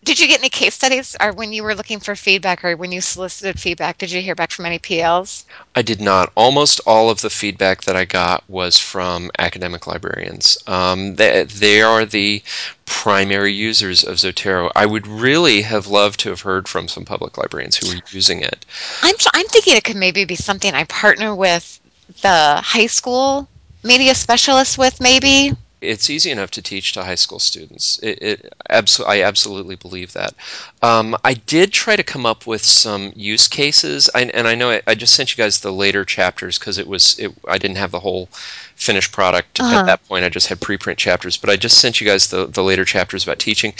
[0.10, 2.91] Did you get any case studies, or when you were looking for feedback, or when
[2.91, 5.43] you solicited feedback, did you hear back from any PLs?
[5.76, 6.32] I did not.
[6.34, 10.57] Almost all of the feedback that I got was from academic librarians.
[10.66, 12.41] Um, they, they are the
[12.88, 14.72] primary users of Zotero.
[14.76, 18.41] I would really have loved to have heard from some public librarians who were using
[18.41, 18.66] it.
[19.03, 21.80] I'm I'm thinking it could maybe be something I partner with
[22.24, 23.47] the high school
[23.84, 25.55] media specialist with, maybe.
[25.82, 27.99] It's easy enough to teach to high school students.
[28.03, 30.34] It, it abso- I absolutely believe that.
[30.82, 34.71] Um, I did try to come up with some use cases, I, and I know
[34.71, 37.77] I, I just sent you guys the later chapters because it was it, I didn't
[37.77, 38.27] have the whole
[38.75, 39.80] finished product Uh-huh.
[39.80, 40.23] at that point.
[40.25, 43.23] I just had preprint chapters, but I just sent you guys the, the later chapters
[43.23, 43.73] about teaching.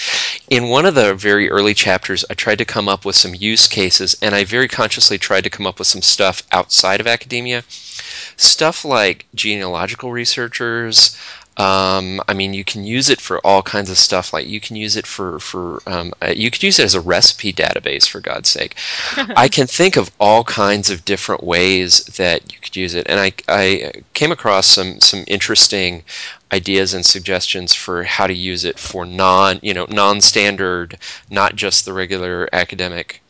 [0.50, 3.68] In one of the very early chapters, I tried to come up with some use
[3.68, 7.64] cases, and I very consciously tried to come up with some stuff outside of academia.
[8.38, 11.18] Stuff like genealogical researchers.
[11.60, 14.32] Um, I mean, you can use it for all kinds of stuff.
[14.32, 17.02] Like you can use it for for um, uh, you could use it as a
[17.02, 18.08] recipe database.
[18.08, 18.78] For God's sake,
[19.36, 23.08] I can think of all kinds of different ways that you could use it.
[23.10, 26.04] And I I came across some some interesting
[26.54, 30.98] ideas and suggestions for how to use it for non you know non-standard,
[31.30, 33.22] not just the regular academic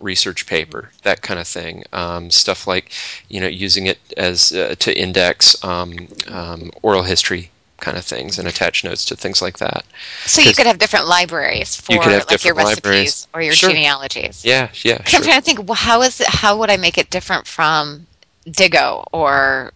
[0.00, 1.84] research paper, that kind of thing.
[1.94, 2.92] Um, stuff like,
[3.30, 7.50] you know, using it as uh, to index um, um, oral history
[7.80, 9.84] kind of things and attach notes to things like that.
[10.26, 13.26] So you could have different libraries for You could have like your recipes libraries.
[13.34, 13.70] or your Sure.
[13.70, 14.44] genealogies.
[14.44, 16.26] Yeah, yeah, 'Cause I'm trying to think, well, how is it?
[16.28, 18.06] How would I make it different from
[18.48, 19.72] Diigo or?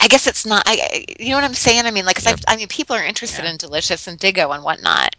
[0.00, 0.62] I guess it's not.
[0.66, 1.84] I, you know what I'm saying?
[1.86, 2.36] I mean, like, 'cause Yeah.
[2.46, 5.16] I, mean, people are interested in delicious and Diigo and whatnot.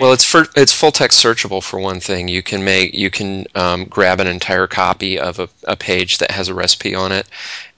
[0.00, 2.28] Well, it's for, it's full text searchable for one thing.
[2.28, 6.30] You can make you can um, grab an entire copy of a, a page that
[6.30, 7.26] has a recipe on it,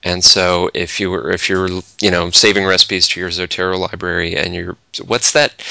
[0.05, 1.69] and so if you were if you're
[2.01, 5.63] you know saving recipes to your Zotero library and you're what's that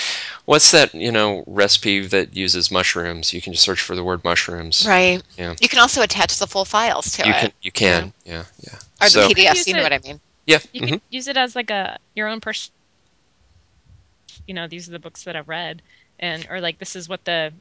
[0.45, 3.33] what's that you know recipe that uses mushrooms?
[3.33, 4.85] You can just search for the word mushrooms.
[4.87, 5.21] Right.
[5.37, 5.55] Yeah.
[5.61, 8.75] You can also attach the full files to You it, can you can yeah yeah.
[9.01, 9.55] or so, the PDFs.
[9.55, 10.19] Use You know it- what I mean?
[10.45, 10.59] yeah.
[10.73, 10.87] You mhm.
[10.87, 12.73] can use it as like a your own person.
[14.47, 15.81] You know, these are the books that I've read,
[16.23, 17.53] and or like this is what the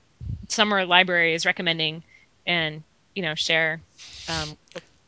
[0.48, 2.02] summer library is recommending,
[2.46, 2.82] and
[3.14, 3.80] you know share
[4.28, 4.56] um,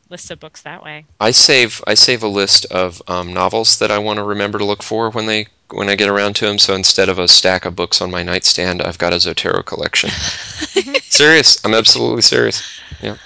[0.09, 1.05] lists of books that way.
[1.21, 4.65] I save I save a list of um, novels that I want to remember to
[4.65, 6.59] look for when they when I get around to them.
[6.59, 10.09] So instead of a stack of books on my nightstand, I've got a Zotero collection.
[11.03, 12.61] serious, I'm absolutely serious.
[13.01, 13.17] Yeah.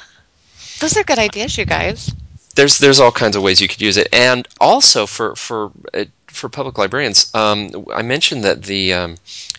[0.80, 2.14] Those are good ideas, you guys.
[2.56, 6.06] There's there's all kinds of ways you could use it, and also for for uh,
[6.30, 9.18] for public librarians, um, I mentioned that the um,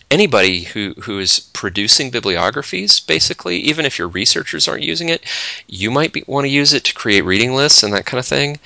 [0.09, 5.23] anybody who who is producing bibliographies, basically, even if your researchers aren't using it,
[5.67, 8.25] you might be, want to use it to create reading lists and that kind of
[8.25, 8.59] thing.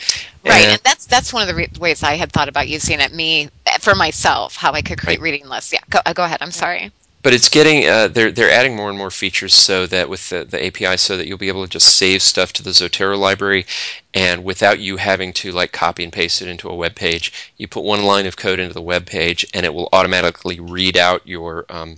[0.43, 2.99] Right, And- and that's that's one of the re- ways I had thought about using
[2.99, 3.49] it me
[3.79, 5.31] for myself, how I could create Right.
[5.31, 5.73] reading lists.
[5.73, 6.41] Yeah, go, uh, go ahead.
[6.41, 6.91] I'm sorry.
[7.25, 10.45] But it's getting uh, they're they're adding more and more features so that with the,
[10.45, 13.65] the API so that you'll be able to just save stuff to the Zotero library.
[14.13, 17.67] And without you having to like copy and paste it into a web page, you
[17.67, 21.25] put one line of code into the web page and it will automatically read out
[21.25, 21.97] your um,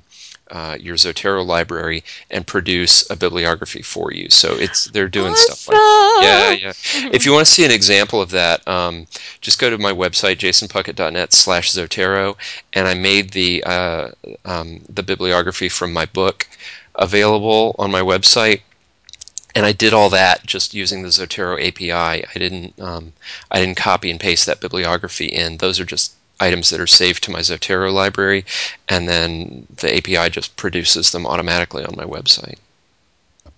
[0.51, 4.29] uh, your Zotero library and produce a bibliography for you.
[4.29, 5.77] So it's they're doing stuff like
[6.23, 6.73] yeah, yeah.
[7.11, 9.07] If you want to see an example of that, um,
[9.41, 12.35] just go to my website, jasonpuckett.net slash Zotero,
[12.73, 14.09] and I made the uh,
[14.45, 16.47] um, the bibliography from my book
[16.95, 18.61] available on my website.
[19.55, 21.91] and I did all that just using the Zotero API.
[22.25, 23.13] I didn't um,
[23.51, 25.57] I didn't copy and paste that bibliography in.
[25.57, 28.45] Those are just items that are saved to my Zotero library,
[28.89, 32.57] and then the API just produces them automatically on my website.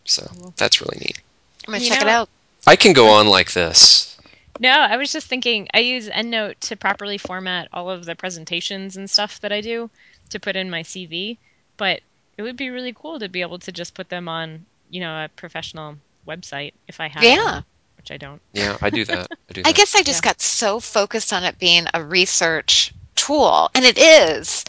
[0.06, 1.20] So that's really neat.
[1.68, 2.30] I'm gonna You check it out.
[2.68, 4.18] I can go on like this.
[4.60, 8.96] No, I was just thinking I use EndNote to properly format all of the presentations
[8.98, 9.90] and stuff that I do
[10.30, 11.40] to put in my CV,
[11.78, 12.02] but
[12.38, 15.26] it would be really cool to be able to just put them on, you know,
[15.26, 17.34] a professional website if I had Yeah.
[17.34, 17.66] one,
[18.00, 18.42] which I don't.
[18.54, 19.28] Yeah, I do that.
[19.50, 19.70] I do that.
[19.70, 23.98] I guess I just got so focused on it being a research tool, and it
[23.98, 24.64] is,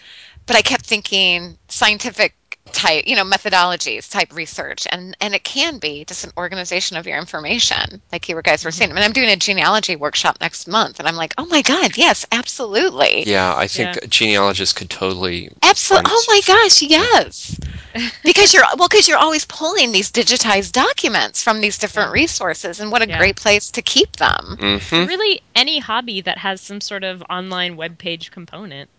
[0.46, 2.34] but I kept thinking scientific
[2.72, 7.06] type, you know, methodologies type research, and and it can be just an organization of
[7.06, 8.90] your information, like you guys were saying.
[8.90, 11.96] I mean, I'm doing a genealogy workshop next month, and I'm like, oh my god,
[11.96, 14.06] yes, absolutely, Yeah, I think Yeah.
[14.08, 15.50] genealogists could totally.
[15.62, 16.10] absolutely.
[16.10, 17.58] Oh my gosh, yes.
[18.24, 22.90] because you're well, because you're always pulling these digitized documents from these different resources, and
[22.92, 23.16] what a Yeah.
[23.16, 24.56] great place to keep them.
[24.60, 25.06] Mhm.
[25.06, 28.90] Really, any hobby that has some sort of online web page component,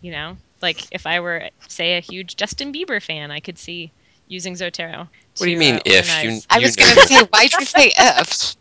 [0.00, 3.92] you know, like if I were, say, a huge Justin Bieber fan, I could see
[4.26, 5.08] using Zotero.
[5.36, 6.14] What do you mean uh, if you?
[6.14, 8.56] organize- I was going to say, why'd you say if?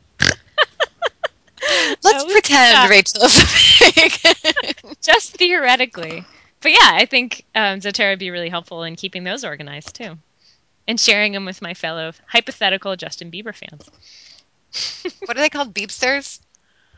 [2.03, 2.89] Let's pretend stop.
[2.89, 4.21] Rachel's fake.
[5.01, 6.25] just theoretically.
[6.61, 10.17] But yeah, I think um, Zotero would be really helpful in keeping those organized too,
[10.87, 13.89] and sharing them with my fellow hypothetical Justin Bieber fans.
[15.25, 15.73] what are they called?
[15.73, 16.39] Beepsters?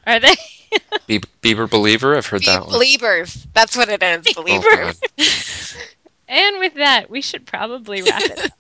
[0.06, 0.36] Are they?
[1.08, 2.16] Bieber, Bieber believer?
[2.16, 2.72] I've heard that one.
[2.72, 3.47] Believers.
[3.53, 4.26] That's what it is.
[4.38, 4.99] Oh, Believers.
[5.18, 5.78] God.
[6.28, 8.39] and with that, we should probably wrap it.
[8.45, 8.51] up.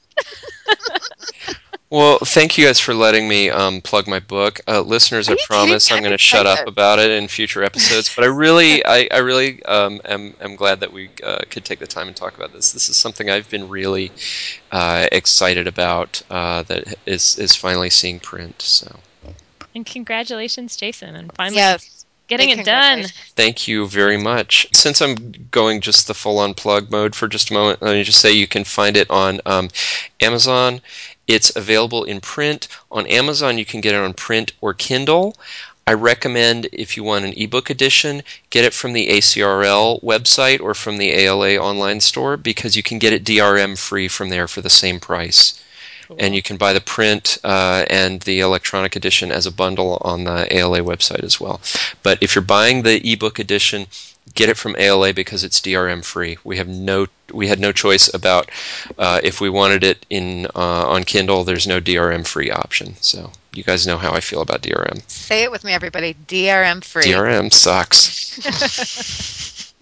[1.91, 5.29] Well, thank you guys for letting me um, plug my book, uh, listeners.
[5.29, 5.91] Are I promise?
[5.91, 8.13] I'm going to shut up about it in future episodes.
[8.13, 11.79] But I really, I, I really um, am, am glad that we uh, could take
[11.79, 12.71] the time and talk about this.
[12.71, 14.11] This is something I've been really
[14.71, 18.61] uh, excited about uh, that is is finally seeing print.
[18.61, 18.99] So
[19.75, 22.05] and congratulations, Jason, and finally Yes.
[22.27, 23.05] getting it done.
[23.35, 24.67] Thank you very much.
[24.73, 28.03] Since I'm going just the full on plug mode for just a moment, let me
[28.03, 29.69] just say you can find it on um,
[30.21, 30.81] Amazon.
[31.27, 32.67] It's available in print.
[32.91, 35.35] On Amazon, you can get it on print or Kindle.
[35.87, 40.73] I recommend if you want an ebook edition, get it from the ACRL website or
[40.73, 44.61] from the ALA online store because you can get it DRM free from there for
[44.61, 45.59] the same price.
[46.19, 50.23] And you can buy the print uh, and the electronic edition as a bundle on
[50.23, 51.61] the ALA website as well.
[52.03, 53.87] But if you're buying the ebook edition,
[54.33, 56.37] get it from ALA because it's DRM free.
[56.43, 58.49] We have no we had no choice about
[58.97, 61.43] uh, if we wanted it in uh, on Kindle.
[61.43, 62.95] There's no DRM free option.
[63.01, 65.01] So you guys know how I feel about DRM.
[65.09, 66.15] Say it with me, everybody.
[66.27, 67.03] DRM free.
[67.03, 68.35] DRM sucks.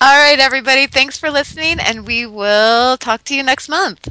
[0.00, 0.86] All right, everybody.
[0.86, 4.08] Thanks for listening, and we will talk to you next month.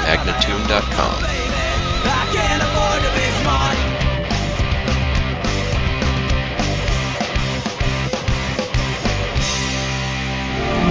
[3.43, 3.77] smart.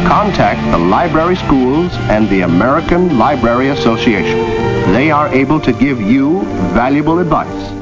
[0.08, 4.38] Contact the library schools and the American Library Association.
[4.94, 7.81] They are able to give you valuable advice